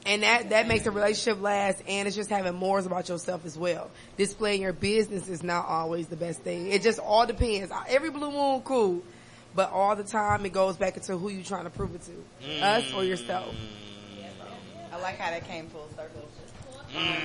[0.06, 3.58] and that, that makes a relationship last and it's just having mores about yourself as
[3.58, 3.90] well.
[4.16, 6.68] Displaying your business is not always the best thing.
[6.68, 7.72] It just all depends.
[7.88, 9.02] Every blue moon, cool.
[9.54, 12.64] But all the time it goes back into who you trying to prove it to.
[12.64, 13.52] Us or yourself.
[13.52, 13.86] Mm.
[14.92, 16.28] I like how that came full circle.
[16.94, 17.16] Mm.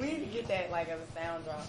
[0.00, 1.66] We need to get that like as a sound drop.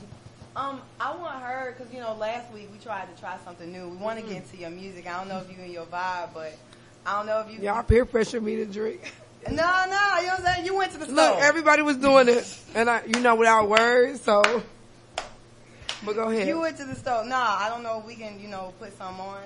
[0.56, 3.88] Um, I want her because you know last week we tried to try something new.
[3.88, 5.08] We want to get into your music.
[5.08, 6.58] I don't know if you and your vibe, but
[7.06, 7.64] I don't know if you.
[7.66, 9.14] Y'all peer pressure me to drink.
[9.48, 10.66] No, no, you know what I'm saying.
[10.66, 11.16] You went to the store.
[11.16, 12.60] Look, everybody was doing it.
[12.76, 14.44] And I, you know, without words, so.
[16.04, 16.46] But go ahead.
[16.46, 17.24] You went to the store.
[17.24, 19.42] Nah, I don't know if we can, you know, put some on.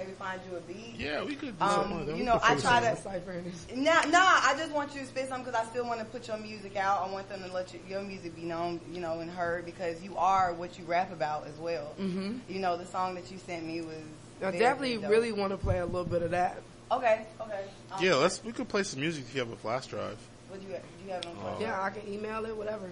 [0.00, 0.94] Maybe find you a beat.
[0.96, 2.98] Yeah, we could do Um, something like you know, I try to- out.
[2.98, 3.66] Cypher in this.
[3.74, 6.26] Nah, nah, I just want you to spit something because I still want to put
[6.26, 7.06] your music out.
[7.06, 10.02] I want them to let you, your music be known, you know, and heard because
[10.02, 11.92] you are what you rap about as well.
[12.00, 12.40] Mhm.
[12.48, 13.94] You know, the song that you sent me was.
[14.42, 15.10] I definitely dope.
[15.10, 16.62] really want to play a little bit of that.
[16.90, 17.64] Okay, okay.
[17.92, 18.42] Um, Yeah, let's.
[18.42, 20.16] We could play some music if you have a flash drive.
[20.48, 20.82] What do you have?
[20.82, 21.56] Do you have no Uh.
[21.60, 22.86] Yeah, I can email it, whatever.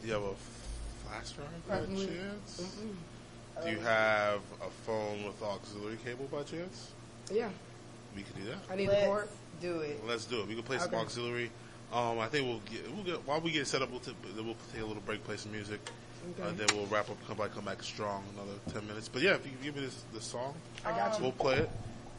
[0.00, 0.34] Do you have a
[1.06, 2.06] flash drive by Probably.
[2.06, 2.60] chance?
[2.60, 2.94] Mm-mm.
[3.62, 6.90] Do you have a phone with auxiliary cable by chance?
[7.32, 7.48] Yeah,
[8.14, 8.58] We could do that.
[8.70, 9.30] I need Let's the port.
[9.60, 10.00] do it.
[10.06, 10.48] Let's do it.
[10.48, 10.96] We can play some Okay.
[10.98, 11.50] auxiliary.
[11.92, 13.90] Um, I think we'll get, we'll get while we get set up.
[13.90, 15.80] We'll, t- then we'll take a little break, play some music,
[16.38, 16.48] Okay.
[16.48, 17.16] uh, then we'll wrap up.
[17.26, 18.24] Come back, come back strong.
[18.34, 19.08] Another ten minutes.
[19.08, 21.22] But yeah, if you can give me this the song, I got you.
[21.22, 21.70] we'll play it.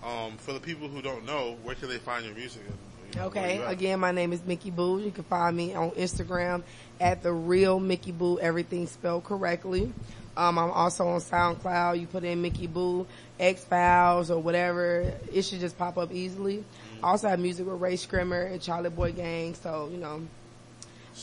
[0.03, 2.61] Um, for the people who don't know, where can they find your music?
[2.67, 2.77] And,
[3.13, 3.71] you know, where Okay, you at?
[3.71, 4.99] again, my name is Mickey Boo.
[4.99, 6.63] You can find me on Instagram
[6.99, 9.91] at the real Mickey Boo, everything spelled correctly.
[10.37, 11.99] Um, I'm also on SoundCloud.
[11.99, 13.07] You put in Mickey Boo,
[13.39, 15.11] X Files, or whatever.
[15.31, 16.63] It should just pop up easily.
[17.03, 19.53] I also have music with Rae Sremmurd and Charlie Boy Gang.
[19.55, 20.21] So, you know,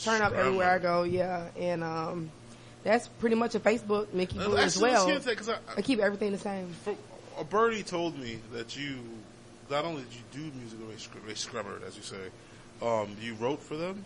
[0.03, 1.03] turn up everywhere I go.
[1.03, 1.47] Yeah.
[1.57, 2.31] And, um,
[2.83, 5.05] that's pretty much a Facebook, Mickey Boo as well.
[5.25, 6.73] that, 'cause I- I keep everything the same.
[6.83, 6.95] For,
[7.37, 8.97] a birdie told me that you
[9.69, 12.17] not only did you do music with Ray Scr- Rae Sremmurd, as you say,
[12.81, 14.03] um, you wrote for them.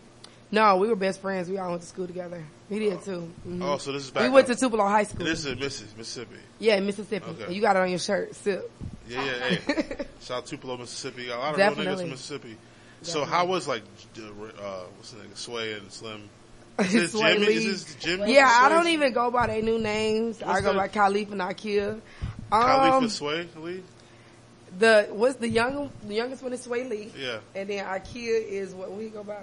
[0.50, 1.50] No, we were best friends.
[1.50, 2.44] We all went to school together.
[2.70, 3.30] He did too.
[3.48, 3.62] Mhm.
[3.64, 4.24] Oh, so this is back.
[4.24, 5.26] we went to Tupelo High School.
[5.26, 5.56] This is
[5.96, 6.38] Mississippi.
[6.60, 7.30] Yeah, Mississippi.
[7.32, 7.54] Okay.
[7.54, 8.34] You got it on your shirt.
[8.36, 8.70] Sip.
[9.10, 9.32] Yeah, yeah.
[9.50, 11.30] Hey, shout out Tupelo, Mississippi.
[11.30, 12.04] A lot of real niggas Definitely.
[12.04, 12.58] from Mississippi.
[13.02, 13.84] So how was like,
[14.18, 14.22] uh,
[14.96, 15.30] what's the name?
[15.36, 16.30] Swae and Slim.
[16.80, 17.46] Is Swae Jimmy?
[17.48, 17.56] Lee.
[17.56, 18.34] Is this Jimmy?
[18.34, 20.40] Yeah, I don't even go by their new names.
[20.40, 22.00] What's I go the- by Khalif and Akia.
[22.52, 23.84] Khalifa and Swae Lee.
[24.80, 27.40] the what's the young the youngest one is Swae Lee, Yeah.
[27.56, 29.38] and then Akia is what we go by.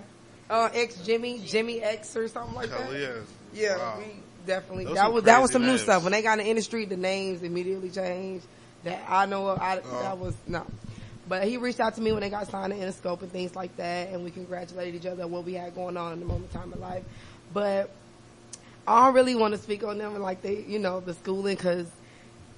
[0.51, 2.87] Uh, X Jimmy, Jimmy X or something like that.
[2.89, 3.23] Khalil.
[3.55, 3.99] Yeah, Wow.
[3.99, 4.05] we
[4.47, 5.83] definitely Those that some was that was crazy some new names.
[5.83, 6.03] stuff.
[6.03, 8.45] When they got in the industry, the names immediately changed.
[8.85, 10.03] That I know of, I, Oh.
[10.03, 10.67] that was no.
[11.27, 13.75] But he reached out to me when they got signed to Interscope and things like
[13.79, 16.51] that, and we congratulated each other on what we had going on in the moment
[16.53, 17.03] in time of life.
[17.55, 17.89] But
[18.87, 21.87] I don't really want to speak on them like they, you know, the schooling because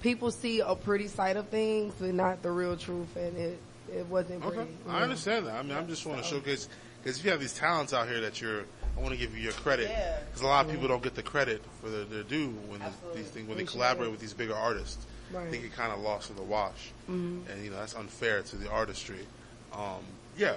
[0.01, 3.57] people see a pretty side of things, but not the real truth, and it
[3.95, 4.71] it wasn't Okay, pretty.
[4.71, 5.03] you I know.
[5.05, 5.55] understand that.
[5.55, 6.67] I mean, I'm just want to showcase
[7.07, 8.63] because if you have these talents out here that you're,
[8.97, 10.17] I want to give you your credit Yeah.
[10.25, 13.21] because a lot of people don't get the credit for their, their due when Absolutely.
[13.21, 15.05] these things when they Appreciate collaborate with these bigger artists.
[15.33, 15.49] I Right.
[15.49, 17.49] think it kind of lost in the wash, Mhm.
[17.49, 19.25] and you know that's unfair to the artistry.
[19.71, 20.03] Um,
[20.37, 20.55] yeah,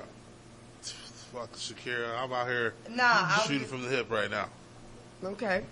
[1.32, 4.48] fuck Shakira, I'm out here Nah, I'll shooting be- from the hip right now.
[5.22, 5.62] Okay.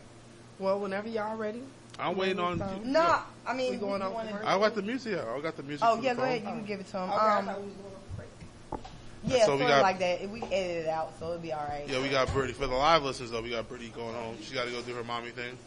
[0.61, 1.62] Well, whenever y'all ready.
[1.99, 2.59] I'm waiting on.
[2.61, 3.22] So- No, yeah.
[3.47, 5.18] I mean, We going you on wanna- I got the music.
[5.18, 5.85] I got the music.
[5.89, 6.29] Oh yeah, go phone.
[6.29, 6.41] ahead.
[6.43, 7.11] You can give it to him.
[7.11, 8.85] Okay, I Um, thought we was going on break.
[9.25, 10.29] Yeah, So we got- like that.
[10.31, 11.85] We edited it out, so it'll be all right.
[11.89, 13.43] Yeah, we got Birdie for the live listeners though.
[13.43, 14.37] We got Birdie going home.
[14.43, 15.59] She got to go do her mommy thing.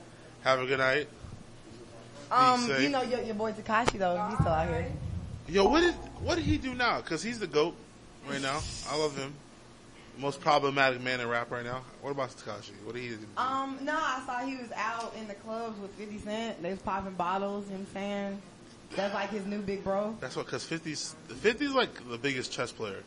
[0.44, 1.08] Have a good night.
[2.32, 2.82] Um, safe.
[2.82, 4.88] you know your, your boy Tekashi though, he's still out here.
[5.50, 7.02] Yo, what did what did he do now?
[7.02, 7.76] Because he's the goat
[8.30, 8.62] right now.
[8.90, 9.34] I love him.
[10.18, 11.82] Most problematic man in rap right now.
[12.02, 12.72] What about Tekashi?
[12.86, 13.18] What did he do?
[13.38, 16.62] Um, no, I saw he was out in the clubs with 50 Cent.
[16.62, 17.66] They was popping bottles.
[17.66, 18.42] You know what I'm saying?
[18.96, 20.16] That's like his new big bro.
[20.20, 23.04] That's what because 50's 50's like the biggest chess player.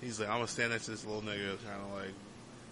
[0.00, 2.14] He's like I'm gonna stand next to this little nigga, kind of like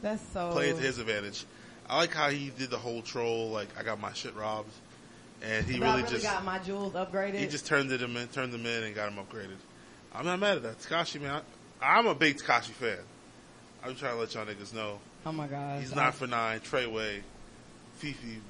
[0.02, 0.50] That's so.
[0.52, 1.44] play it to his advantage.
[1.88, 3.50] I like how he did the whole troll.
[3.50, 4.72] Like I got my shit robbed,
[5.42, 7.38] and he really, really just got my jewels upgraded.
[7.38, 9.56] he just turned it in, turned them in, and got them upgraded.
[10.14, 10.78] I'm not mad at that.
[10.80, 11.42] Tekashi man,
[11.82, 12.98] I, I'm a big Tekashi fan.
[13.84, 14.98] I'm trying to let y'all niggas know.
[15.24, 15.80] oh my god.
[15.80, 16.60] He's not for nine.
[16.60, 17.20] Treyway,
[17.96, 18.40] Fifi,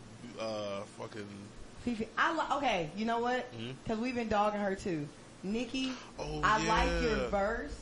[0.40, 1.26] uh, fucking.
[1.84, 2.08] Fifi.
[2.18, 2.90] I li- okay.
[2.96, 3.46] You know what?
[3.84, 5.06] Because we've been dogging her too.
[5.42, 6.68] Nicki, Oh I yeah.
[6.68, 7.74] like your verse,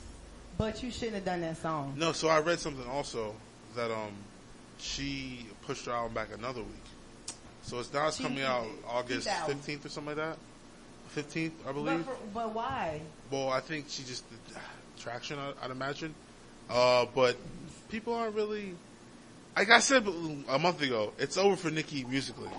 [0.58, 1.94] but you shouldn't have done that song.
[1.96, 3.34] No, so I read something also
[3.76, 4.12] that um
[4.78, 7.36] she pushed her album back another week.
[7.62, 10.36] So it's now it's coming out August fifteenth or something like that.
[11.08, 12.04] Fifteenth, I But, believe.
[12.04, 13.00] for, but why?
[13.30, 14.38] well, I think she just did
[14.98, 15.38] traction.
[15.38, 16.14] I, I'd imagine.
[16.70, 17.36] Uh, but
[17.88, 18.74] people aren't really.
[19.56, 20.04] Like I said
[20.48, 22.50] a month ago, it's over for Nicki musically.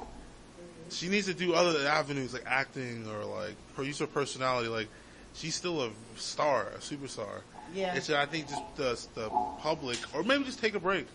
[0.89, 4.69] She needs to do other avenues like acting or like producer personality.
[4.69, 4.87] Like
[5.33, 7.41] she's still a star, a superstar.
[7.73, 7.95] Yeah.
[7.95, 11.07] It's I think just the, the public, or maybe just take a break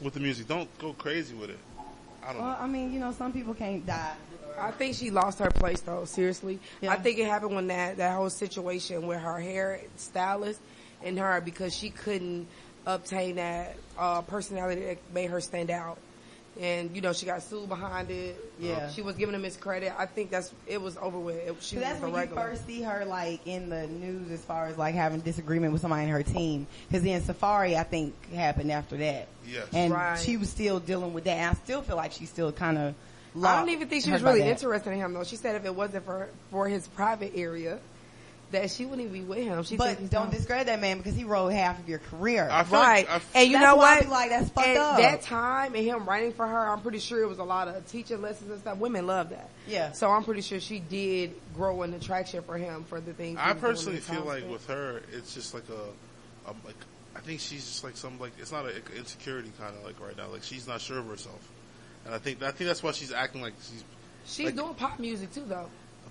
[0.00, 0.48] with the music.
[0.48, 1.58] Don't go crazy with it.
[2.24, 2.56] I don't Well, know.
[2.60, 4.14] I mean, you know, some people can't die.
[4.58, 6.04] I think she lost her place though.
[6.04, 6.92] Seriously, Yeah.
[6.92, 10.60] I think it happened when that that whole situation with her hair stylist
[11.02, 12.46] and her because she couldn't
[12.86, 15.98] obtain that uh, personality that made her stand out.
[16.60, 18.38] And you know she got sued behind it.
[18.60, 18.90] Yeah.
[18.90, 19.92] she was giving him his credit.
[19.98, 21.36] I think that's it was over with.
[21.36, 24.30] It, she So was that's a when you first see her like in the news
[24.30, 26.66] as far as like having disagreement with somebody in her team.
[26.88, 29.28] Because then Safaree, I think, happened after that.
[29.46, 29.66] Yes.
[29.72, 30.18] And Right.
[30.18, 31.38] she was still dealing with that.
[31.38, 32.94] And I still feel like she's still kind of.
[33.42, 35.24] I don't even think she was really interested in him though.
[35.24, 37.78] She said if it wasn't for for his private area,
[38.52, 39.62] that she wouldn't even be with him.
[39.64, 40.30] She But don't dumb.
[40.30, 42.48] discredit that man because he wrote half of your career.
[42.50, 43.06] I feel Right.
[43.06, 44.04] like, I f- and you That's know why I what?
[44.04, 44.96] be like, that's fucked At up.
[44.98, 47.86] that time and him writing for her, I'm pretty sure it was a lot of
[47.90, 48.78] teaching lessons and stuff.
[48.78, 49.50] Women love that.
[49.66, 49.92] Yeah.
[49.92, 53.38] So I'm pretty sure she did grow an attraction for him for the things.
[53.40, 56.76] I personally in the feel time like with her, it's just like a, um, like
[57.16, 60.16] I think she's just like some like it's not an insecurity kind of like right
[60.16, 60.28] now.
[60.32, 61.40] Like she's not sure of herself,
[62.06, 63.84] and I think I think that's why she's acting like she's.
[64.26, 65.66] she's like- doing pop music too, though.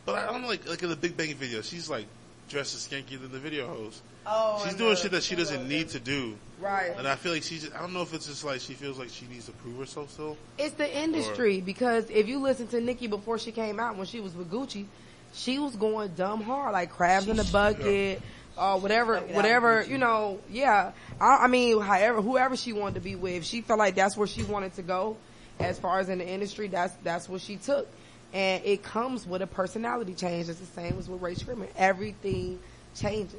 [0.06, 2.06] But I don't know, like like in the Big Bang video, she's like
[2.52, 4.02] dressed as skanky than the video host.
[4.26, 6.93] Oh, she's doing the- shit that she doesn't need to do, Right.
[6.97, 7.72] and I feel like she's.
[7.74, 10.12] I don't know if it's just like she feels like she needs to prove herself
[10.12, 10.38] still.
[10.60, 14.20] It's the industry because if you listen to Nicki before she came out when she
[14.20, 14.86] was with Gucci,
[15.34, 18.22] she was going dumb hard, like crabs in the bucket,
[18.58, 20.91] uh, whatever, Stuck it out whatever, you know, yeah.
[21.20, 24.28] I, I mean, however, whoever she wanted to be with, she felt like that's where
[24.28, 25.18] she wanted to go.
[25.60, 27.88] As far as in the industry, that's that's what she took,
[28.34, 30.48] and it comes with a personality change.
[30.50, 31.70] It's the same as with Rae Sremmurd.
[31.78, 32.60] Everything
[32.96, 33.36] changes.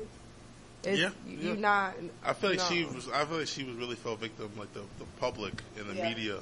[0.85, 1.47] It's, Yeah, you, yeah.
[1.49, 1.95] You're not.
[2.25, 2.65] I feel like no.
[2.67, 3.09] she was.
[3.11, 6.09] I feel like she was really fell victim, like the the public and the Yeah.
[6.09, 6.39] media,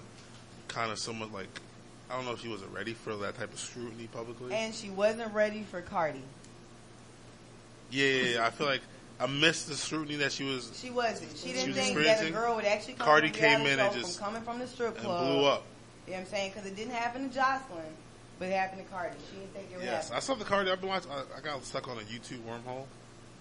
[0.68, 1.48] kind of somewhat like.
[2.10, 4.52] I don't know if she wasn't ready for that type of scrutiny publicly.
[4.52, 6.22] And she wasn't ready for Cardi.
[7.90, 8.80] yeah, yeah, yeah, I feel like
[9.20, 11.36] I missed the scrutiny that she was She wasn't.
[11.36, 13.94] She didn't was think that a girl would actually come Cardi from came in and
[13.94, 15.24] just- from coming from the strip and club.
[15.26, 15.62] blew up.
[16.06, 16.52] You know what I'm saying?
[16.52, 17.92] Because it didn't happen to Joseline,
[18.40, 19.14] but it happened to Cardi.
[19.30, 20.16] She didn't think it would Yes, happen.
[20.16, 20.70] I saw the Cardi.
[20.72, 21.12] I've been watching.
[21.12, 22.86] I, I got stuck on a YouTube wormhole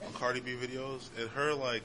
[0.06, 1.82] on Cardi B videos, and her like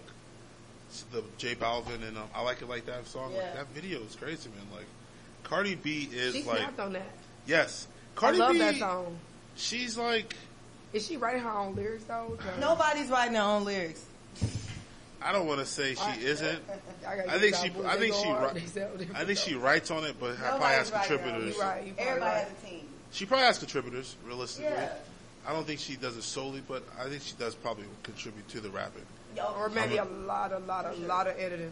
[1.13, 3.33] the J Balvin and um, I like it like that song.
[3.35, 3.43] Yeah.
[3.45, 4.67] Like that video is crazy, man.
[4.75, 4.87] Like
[5.45, 7.09] Cardi B is She like snapped on that.
[7.47, 8.59] yes, Cardi I love B.
[8.59, 9.17] that song.
[9.57, 10.35] She's like
[10.93, 12.37] Is she writing her own lyrics though?
[12.61, 14.05] Nobody's writing their own lyrics.
[15.23, 16.59] I don't want to say she I- isn't.
[17.03, 17.71] gotta I think she.
[17.87, 18.25] I think she.
[18.25, 20.93] hard, wri- they sell different I think she writes on it, but probably Nobody's has
[20.93, 21.59] writing contributors.
[21.59, 22.45] Right, you probably Everybody right.
[22.45, 22.84] has a team.
[23.15, 24.73] She probably has contributors, realistically.
[24.73, 24.93] Yeah.
[25.47, 28.61] I don't think she does it solely, but I think she does probably contribute to
[28.61, 29.05] the rapping.
[29.57, 31.71] Or maybe a lot, a lot, a lot of editing.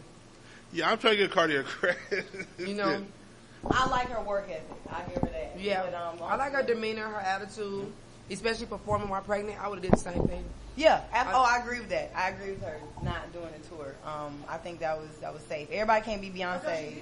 [0.72, 2.24] Yeah, I'm trying to get Cardi a credit.
[2.58, 3.02] You know,
[3.70, 4.64] I like her work ethic.
[4.88, 5.54] I give her that.
[5.58, 5.82] yeah.
[5.82, 7.92] But, um, I like her demeanor, her attitude,
[8.30, 9.60] especially performing while pregnant.
[9.62, 10.44] I would have did the same thing.
[10.76, 11.02] Yeah.
[11.12, 12.12] ab- oh, I agree with that.
[12.14, 13.94] I agree with her not doing the tour.
[14.06, 15.68] Um, I think that was that was safe.
[15.72, 16.94] Everybody can't be Beyonce.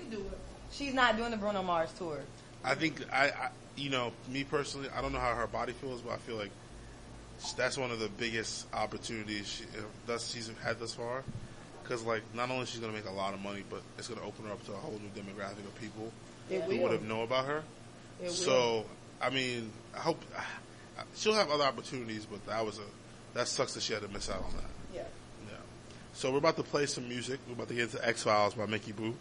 [0.72, 2.20] She's not doing the Bruno Mars tour.
[2.64, 3.48] I think I, I,
[3.80, 6.50] you know, me personally, I don't know how her body feels, but I feel like
[7.56, 11.24] that's one of the biggest opportunities she, uh, thus she's had thus far.
[11.82, 14.44] Because like, not only she's gonna make a lot of money, but it's gonna open
[14.44, 16.12] her up to a whole new demographic of people
[16.50, 17.62] It who would have known about her.
[18.20, 18.30] It will.
[18.30, 18.84] So,
[19.20, 20.22] I mean, I hope
[21.16, 22.82] she'll have other opportunities, but that was a
[23.34, 24.94] that sucks that she had to miss out on that.
[24.94, 25.02] Yeah.
[25.48, 25.56] Yeah.
[26.12, 27.40] So we're about to play some music.
[27.46, 29.14] We're about to get into X Files by Mickey Boo.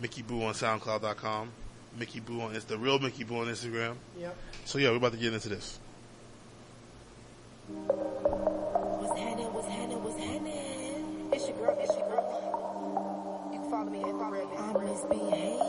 [0.00, 1.50] Mickey Boo on SoundCloud.com.
[1.98, 3.96] Mickey Boo on it's the real Mickey Boo on Instagram.
[4.18, 4.36] Yep.
[4.64, 5.78] So yeah, we're about to get into this.
[7.68, 9.52] What's happening?
[9.52, 10.02] What's happening?
[10.02, 11.30] What's happening?
[11.32, 11.76] It's your girl.
[11.80, 13.50] It's your girl.
[13.52, 14.46] You can follow me at Red.
[14.58, 15.60] I misbehave.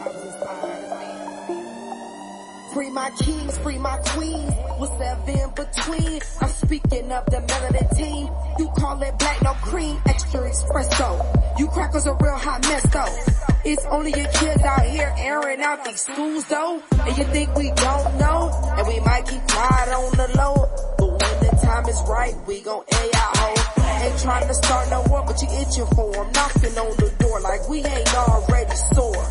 [0.00, 0.88] I was inspired.
[2.74, 4.52] Free my kings, free my queens.
[4.76, 6.20] What's up in between?
[6.40, 8.28] I'm speaking of the melanin team.
[8.58, 11.58] You call it black, no cream, extra espresso.
[11.58, 13.47] You crackers a real hot mess though.
[13.64, 16.80] It's only your kids out here airing out these schools though.
[16.92, 18.50] And you think we don't know?
[18.76, 20.54] And we might keep quiet on the low.
[20.98, 23.54] But when the time is right, we gon' air out ho.
[24.04, 26.30] Ain't trying to start no war, but you itching for 'em.
[26.32, 29.26] Knocking on the door like we ain't already sore.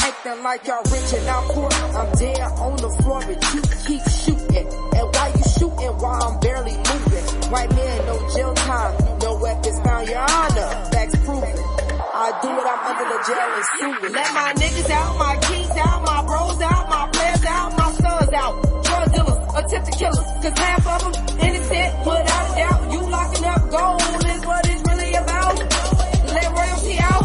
[0.00, 1.72] Acting like y'all rich and I'm poor.
[1.72, 4.68] I'm dead on the floor, but you keep shooting.
[4.96, 7.50] And why you shooting while I'm barely moving?
[7.50, 8.94] White man, no jail time.
[9.22, 10.68] No weapons found, your honor.
[10.92, 11.79] Facts proven.
[12.20, 14.12] I do it, I'm under the jail and suing.
[14.12, 18.32] Let my niggas out, my kings out, my bros out, my players out, my sons
[18.36, 18.52] out.
[18.84, 22.92] Drug dealers, attempted killers, cause half of them innocent without a doubt.
[22.92, 25.56] You locking up gold is what it's really about.
[26.28, 27.24] Let royalty out.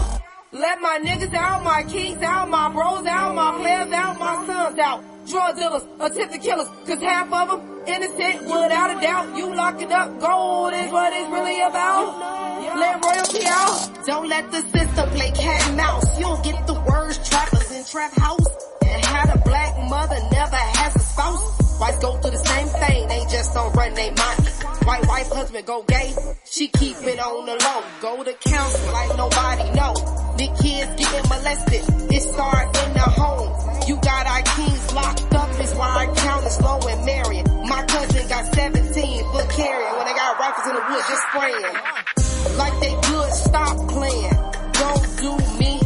[0.53, 4.79] Let my niggas out, my kings out, my bros out, my players out, my sons
[4.79, 5.03] out.
[5.27, 9.35] Drug dealers, attempted killers, cause half of them innocent without a doubt.
[9.35, 12.44] You locking up gold is what it's really about.
[12.73, 14.05] Let royalty out.
[14.05, 16.17] Don't let the system play cat and mouse.
[16.17, 18.45] You don't get the words trappers in trap house.
[18.85, 21.79] And had a black mother never has a spouse.
[21.79, 24.47] Whites go through the same thing, they just don't run their money.
[24.85, 27.83] White wife, husband go gay, she keep it on the low.
[28.01, 29.93] Go to counsel like nobody know.
[30.37, 31.83] The kids getting molested,
[32.15, 33.51] it start in the home.
[33.87, 37.45] You got our kings locked up, is why our count is low and marrying.
[37.67, 42.14] My cousin got 17 for carrying when they got rifles in the woods just spraying.
[42.57, 44.37] Like they good, stop playing.
[44.73, 45.79] Don't do me.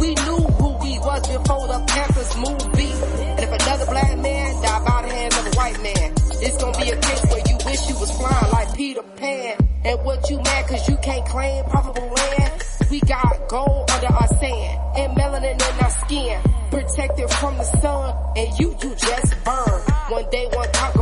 [0.00, 2.92] We knew who we was before the Panthers movie.
[3.36, 6.12] And if another black man die by the hands of a white man,
[6.42, 9.56] it's gonna be a case where you wish you was flying like Peter Pan.
[9.84, 12.62] And what you mad cause you can't claim profitable land?
[12.90, 16.40] We got gold under our sand and melanin in our skin.
[16.70, 19.80] Protected from the sun and you, you just burn.
[20.10, 20.95] One day one cop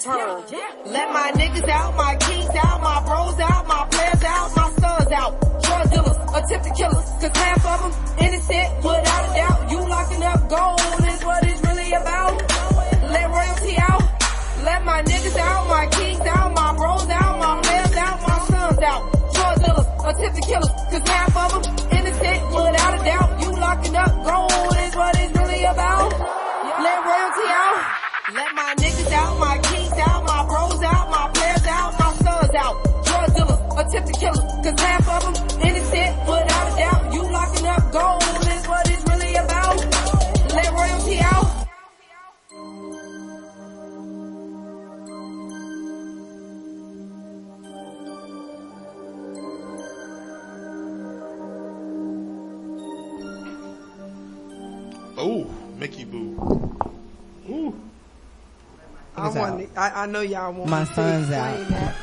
[0.00, 0.44] turn.
[0.86, 5.12] Let my niggas out, my kings out, my bros out, my players out, my sons
[5.12, 5.32] out.
[5.62, 7.92] Drug dealers, attempted killers, cause half of them
[8.24, 9.70] innocent without a doubt.
[9.70, 12.32] You locking up gold is what it's really about.
[13.12, 14.02] Let royalty out.
[14.64, 18.78] Let my niggas out, my kings out, my bros out, my players out, my sons
[18.80, 19.02] out.
[19.34, 23.28] Drug dealers, attempted killers, cause half of them innocent without a doubt.
[23.42, 26.08] You locking up gold is what it's really about.
[26.80, 28.00] Let royalty out.
[28.32, 29.79] Let my niggas out, my kings
[33.90, 37.12] dealers, attempted killers, cause half of them innocent without a doubt.
[37.12, 39.76] You locking up gold is what it's really about.
[40.52, 41.46] Let royalty out.
[55.22, 55.46] Oh,
[55.78, 56.76] Mickey Boo.
[57.48, 57.74] Ooh.
[59.20, 59.68] I want.
[59.76, 61.58] I, I know y'all want My me to son's out.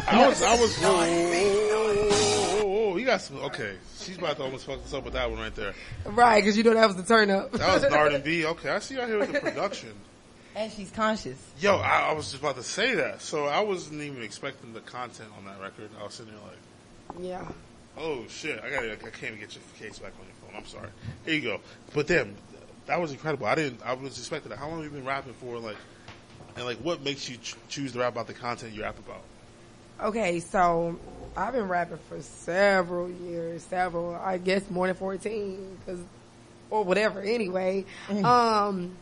[0.07, 3.75] I was, I was, whoa, whoa, whoa, you got some, okay.
[3.99, 5.73] She's about to almost fuck us up with that one right there.
[6.05, 7.51] Right, because you know that was the turn up.
[7.51, 8.45] That was Nard and B.
[8.45, 9.93] Okay, I see y'all here with the production.
[10.55, 11.37] And she's conscious.
[11.59, 13.21] Yo, I, I was just about to say that.
[13.21, 15.89] So I wasn't even expecting the content on that record.
[15.99, 17.51] I was sitting there like, Yeah.
[17.97, 20.55] oh shit, I gotta, I can't even get your case back on your phone.
[20.59, 20.89] I'm sorry.
[21.25, 21.59] Here you go.
[21.93, 22.35] But damn,
[22.87, 23.45] that was incredible.
[23.45, 24.57] I didn't, I was expecting that.
[24.57, 25.59] How long have you been rapping for?
[25.59, 25.75] Like,
[26.57, 29.21] and like, what makes you ch- choose to rap about the content you rap about?
[30.01, 30.99] Okay, so
[31.35, 35.99] I've been rapping for several years, several, I guess more than 14, cause,
[36.69, 37.85] or whatever, anyway.
[38.23, 38.95] Um,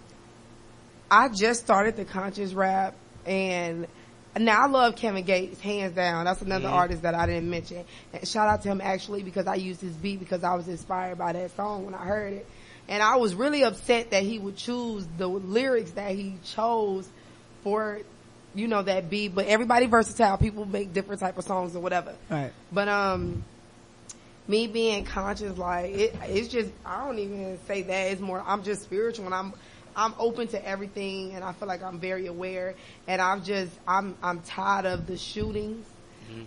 [1.09, 2.93] I just started the conscious rap
[3.25, 3.87] and
[4.37, 6.25] now I love Kevin Gates, hands down.
[6.25, 6.73] That's another Mhm.
[6.73, 7.85] artist that I didn't mention.
[8.11, 11.17] And shout out to him actually because I used his beat because I was inspired
[11.17, 12.45] by that song when I heard it.
[12.89, 17.07] And I was really upset that he would choose the lyrics that he chose
[17.65, 17.99] for,
[18.53, 19.33] you know, that beat.
[19.33, 20.37] But everybody versatile.
[20.37, 22.13] People make different type of songs or whatever.
[22.29, 22.51] Right.
[22.71, 23.43] But um,
[24.47, 28.11] me being conscious, like it, it's just I don't even say that.
[28.11, 29.53] It's more I'm just spiritual and I'm
[29.95, 32.75] I'm open to everything and I feel like I'm very aware
[33.07, 35.85] and I'm just I'm I'm tired of the shootings.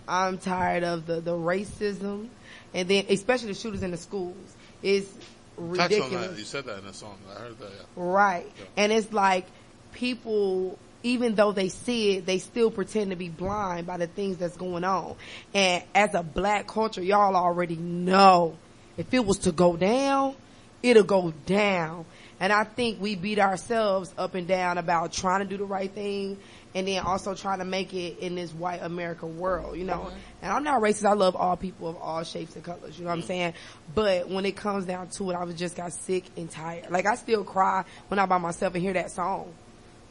[0.07, 2.29] I'm tired of the the racism
[2.73, 4.35] and then especially the shooters in the schools.
[4.81, 5.19] It's Touch
[5.57, 6.13] ridiculous.
[6.13, 6.37] on that.
[6.39, 7.17] You said that in the song.
[7.29, 7.71] I heard that.
[7.71, 7.83] Yeah.
[7.97, 8.51] Right.
[8.77, 9.45] And it's like
[9.93, 14.37] people, even though they see it, they still pretend to be blind by the things
[14.37, 15.15] that's going on.
[15.53, 18.57] And as a black culture, y'all already know
[18.97, 20.35] if it was to go down,
[20.83, 22.05] it'll go down.
[22.39, 25.91] And I think we beat ourselves up and down about trying to do the right
[25.91, 26.37] thing
[26.75, 29.93] and then also trying to make it in this white America world, you know.
[29.93, 30.15] Mm-hmm.
[30.43, 31.05] And I'm not racist.
[31.05, 33.53] I love all people of all shapes and colors, you know what I'm saying?
[33.95, 36.91] But when it comes down to it, I was just got sick and tired.
[36.91, 39.53] Like I still cry when I'm by myself and hear that song.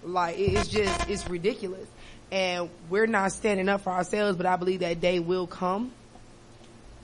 [0.02, 1.86] Like it's just, it's ridiculous.
[2.30, 5.92] And we're not standing up for ourselves, but I believe that day will come,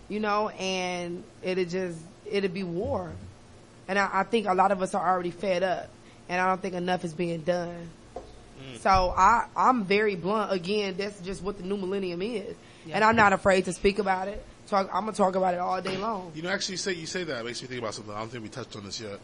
[0.09, 1.99] you know, and it'll just,
[2.31, 3.11] it'll be war.
[3.89, 5.89] And I, I think a lot of us are already fed up
[6.29, 7.91] and I don't think enough is being done.
[8.81, 10.53] So I, I'm very blunt.
[10.53, 12.55] Again, that's just what the new millennium is.
[12.91, 14.45] And I'm not afraid to speak about it.
[14.67, 16.33] Talk, I'm gonna talk about it all day long.
[16.35, 18.15] You know, actually, say you say that it makes me think about something.
[18.15, 19.19] I don't think we touched on this yet.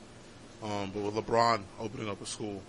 [0.63, 2.63] Um, but with LeBron opening up a school,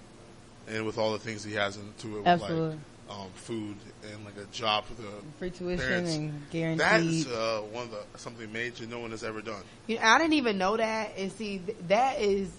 [0.67, 2.77] and with all the things he has into it, with like
[3.11, 3.75] um, food
[4.11, 5.07] and like a job for the
[5.37, 7.25] Free tuition parents, and guaranteed.
[7.25, 9.61] That's uh, one of the something major no one has ever done.
[9.87, 11.17] You know, I didn't even know that.
[11.17, 12.49] And see, th- that is,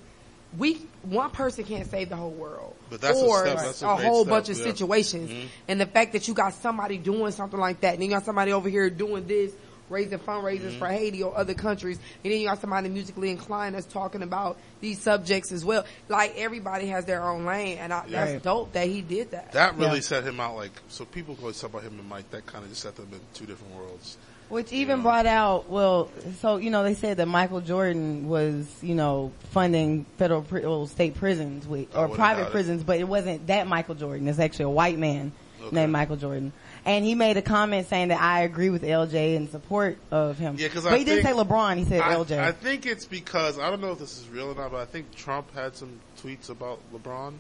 [0.59, 2.75] we, one person can't save the whole world.
[2.91, 3.57] But that's a or step.
[3.57, 4.65] That's a a whole step, bunch of yeah.
[4.65, 5.31] situations.
[5.31, 5.47] Mhm.
[5.69, 8.53] And the fact that you got somebody doing something like that, and you got somebody
[8.53, 9.53] over here doing this,
[9.93, 10.79] raising fundraisers Mhm.
[10.79, 14.57] for Haiti or other countries, and then you got somebody musically inclined that's talking about
[14.81, 15.85] these subjects as well.
[16.09, 18.25] Like everybody has their own lane, and I, Yeah.
[18.25, 19.53] that's dope that he did that.
[19.53, 20.01] That really Yeah.
[20.01, 20.57] set him out.
[20.57, 22.31] Like so, people always talk about him and Mike.
[22.31, 24.17] That kind of just set them in two different worlds.
[24.49, 26.11] Which even brought out, well,
[26.43, 30.87] so, you know, they said that Michael Jordan was, you know, funding federal, pri- well,
[30.87, 32.53] state prisons with, or private doubt it.
[32.53, 34.29] prisons, but it wasn't that Michael Jordan.
[34.29, 35.33] It's actually a white man
[35.63, 35.75] Okay.
[35.75, 36.53] named Michael Jordan.
[36.85, 40.57] And he made a comment saying that I agree with LJ in support of him.
[40.59, 42.39] Yeah, because but he didn't say LeBron, he said I, LJ.
[42.39, 44.85] I think it's because I don't know if this is real or not, but I
[44.87, 47.35] think Trump had some tweets about LeBron.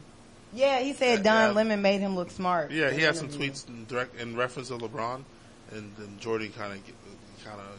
[0.52, 1.56] yeah, he said Don yeah.
[1.56, 2.70] Lemon made him look smart.
[2.70, 5.22] Yeah, he had some tweets in direct in reference to LeBron,
[5.72, 6.78] and then Jordan kind of
[7.44, 7.78] kind of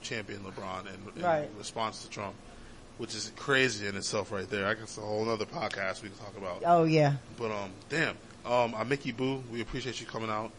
[0.00, 1.48] championed LeBron in, in Right.
[1.58, 2.34] response to Trump,
[2.96, 4.66] which is crazy in itself right there.
[4.66, 6.62] I guess a whole other podcast we can talk about.
[6.64, 7.16] Oh yeah.
[7.38, 9.42] But um, damn, Um, I'm Mickey Boo.
[9.52, 10.50] We appreciate you coming out.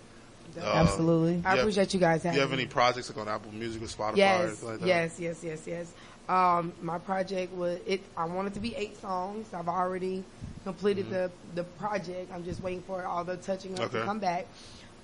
[0.57, 1.41] Uh, Absolutely.
[1.45, 2.57] I have- appreciate you guys Do you have me.
[2.57, 4.87] any projects like on Apple Music or Spotify or Yes, anything like that?
[4.87, 5.91] yes, yes, yes, yes.
[6.29, 8.01] Um, my project was it.
[8.15, 9.47] I wanted to be eight songs.
[9.53, 10.23] I've already
[10.63, 12.31] completed the the project.
[12.33, 13.99] I'm just waiting for all the touching up Okay.
[13.99, 14.45] to come back.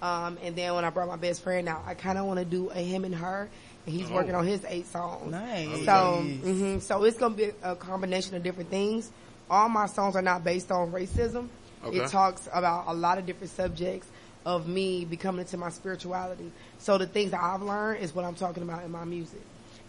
[0.01, 2.45] Um, and then when I brought my best friend out, I kind of want to
[2.45, 3.49] do a him and her,
[3.85, 4.13] and he's Oh.
[4.13, 5.29] working on his eight songs.
[5.29, 5.83] Nice.
[5.83, 9.09] So, hmm so it's gonna be a combination of different things.
[9.49, 11.47] All my songs are not based on racism.
[11.83, 11.97] Okay.
[11.97, 14.07] It talks about a lot of different subjects
[14.45, 16.51] of me becoming into my spirituality.
[16.79, 19.41] So the things that I've learned is what I'm talking about in my music,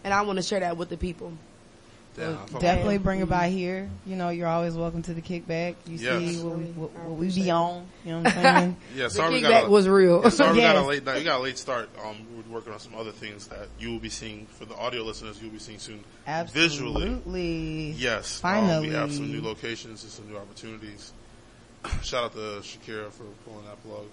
[0.03, 1.33] and I want to share that with the people.
[2.13, 3.89] Damn, I fuck with Definitely bring it by here.
[4.05, 5.75] You know, you're always welcome to the kickback.
[5.87, 6.35] You Yes.
[6.35, 7.87] see what, we- what, what we be on.
[8.03, 8.77] You know what I'm saying?
[8.97, 10.21] Yeah, The sorry we kickback got a, was real.
[10.21, 11.19] yeah, sorry we got a late night.
[11.19, 11.87] We got a late start.
[12.03, 14.75] Um, we were working on some other things that you will be seeing for the
[14.75, 15.39] audio listeners.
[15.39, 17.07] You will be seeing soon Absolutely.
[17.07, 17.91] visually.
[17.91, 18.73] Yes, Finally.
[18.73, 21.13] Um, we have some new locations and some new opportunities.
[22.03, 24.03] Shout out to Shakira for pulling that plug.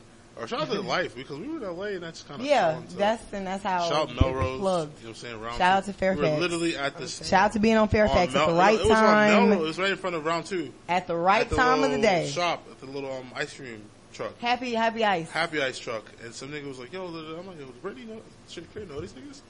[0.41, 2.80] Or shout out to Life because we were in LA and that's kind of Yeah,
[2.97, 3.89] that's and that's how.
[3.89, 4.61] shout out Melrose.
[4.61, 4.99] plugged.
[5.01, 5.41] You know what I'm saying?
[5.41, 6.22] Round Shout out to Fairfax.
[6.24, 8.57] We were literally at the Shout out to being on Fairfax on at the Mel-
[8.57, 9.59] right it was on time, Melrose.
[9.59, 10.72] It was right in front of round two.
[10.89, 12.28] at the right At the time of the day.
[12.28, 13.82] Shop at the little um, ice cream
[14.12, 14.39] truck.
[14.39, 15.30] Happy, happy ice.
[15.30, 18.20] Happy Ice truck, and some nigga was like, "Yo," I'm like, "Yo, does Brittany know?
[18.49, 19.41] Shakira know these niggas?"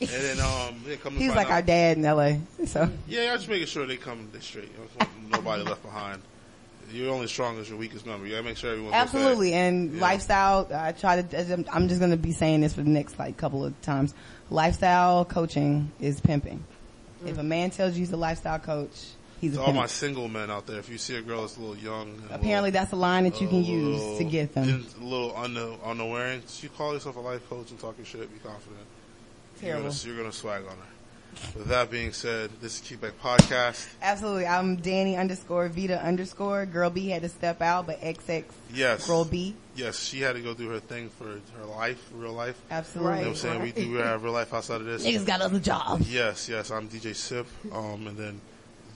[0.00, 1.14] And then um, they come.
[1.14, 2.34] He's like out- our dad in LA.
[2.66, 4.70] So Yeah, I'm just making sure they come they straight.
[4.72, 6.20] You know, I just want nobody left behind.
[6.92, 8.26] You're only strong as your weakest member.
[8.26, 9.00] You gotta make sure everyone's okay.
[9.02, 10.00] absolutely, and Yeah.
[10.00, 10.68] lifestyle.
[10.74, 11.64] I try to.
[11.72, 14.14] I'm just gonna be saying this for the next like couple of times.
[14.50, 16.62] Lifestyle coaching is pimping.
[17.24, 17.28] Mm.
[17.30, 18.90] If a man tells you he's a lifestyle coach,
[19.40, 19.78] he's To a all pimp.
[19.78, 22.70] my single men out there, if you see a girl that's a little young, Apparently,
[22.70, 24.68] little, that's a line that you can a use to get them.
[24.68, 28.20] in- a little unno- unaware, you call yourself a life coach and talk your shit.
[28.32, 28.76] Be confident.
[29.60, 29.82] Terrible.
[29.84, 30.91] You're gonna, you're gonna swag on her.
[31.56, 33.88] With that being said, this is Kickback Podcast.
[34.02, 34.46] Absolutely.
[34.46, 36.66] I'm Dani underscore Vita underscore.
[36.66, 39.06] Girlbee had to step out, but XX Yes.
[39.08, 39.54] Girlbee.
[39.74, 41.24] Yes, she had to go do her thing for
[41.58, 42.60] her life, real life.
[42.70, 43.12] Absolutely.
[43.12, 43.62] You know what I'm saying?
[43.62, 45.04] We do have real life outside of this.
[45.06, 46.12] Niggas got other jobs.
[46.12, 46.70] Yes, yes.
[46.70, 48.40] I'm DJ Sip, um, and then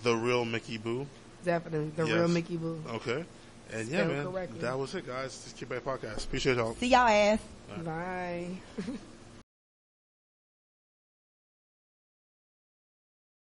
[0.03, 1.07] the real Mickey Boo.
[1.45, 2.15] Definitely, the Yes.
[2.19, 2.83] real Mickey Boo.
[2.91, 3.25] Okay.
[3.73, 4.59] And yeah, Spelled man, correctly.
[4.61, 5.43] that was it, guys.
[5.43, 6.25] This is Kickback Podcast.
[6.25, 6.75] Appreciate y'all.
[6.77, 7.41] See y'all ass.
[7.85, 8.49] Bye.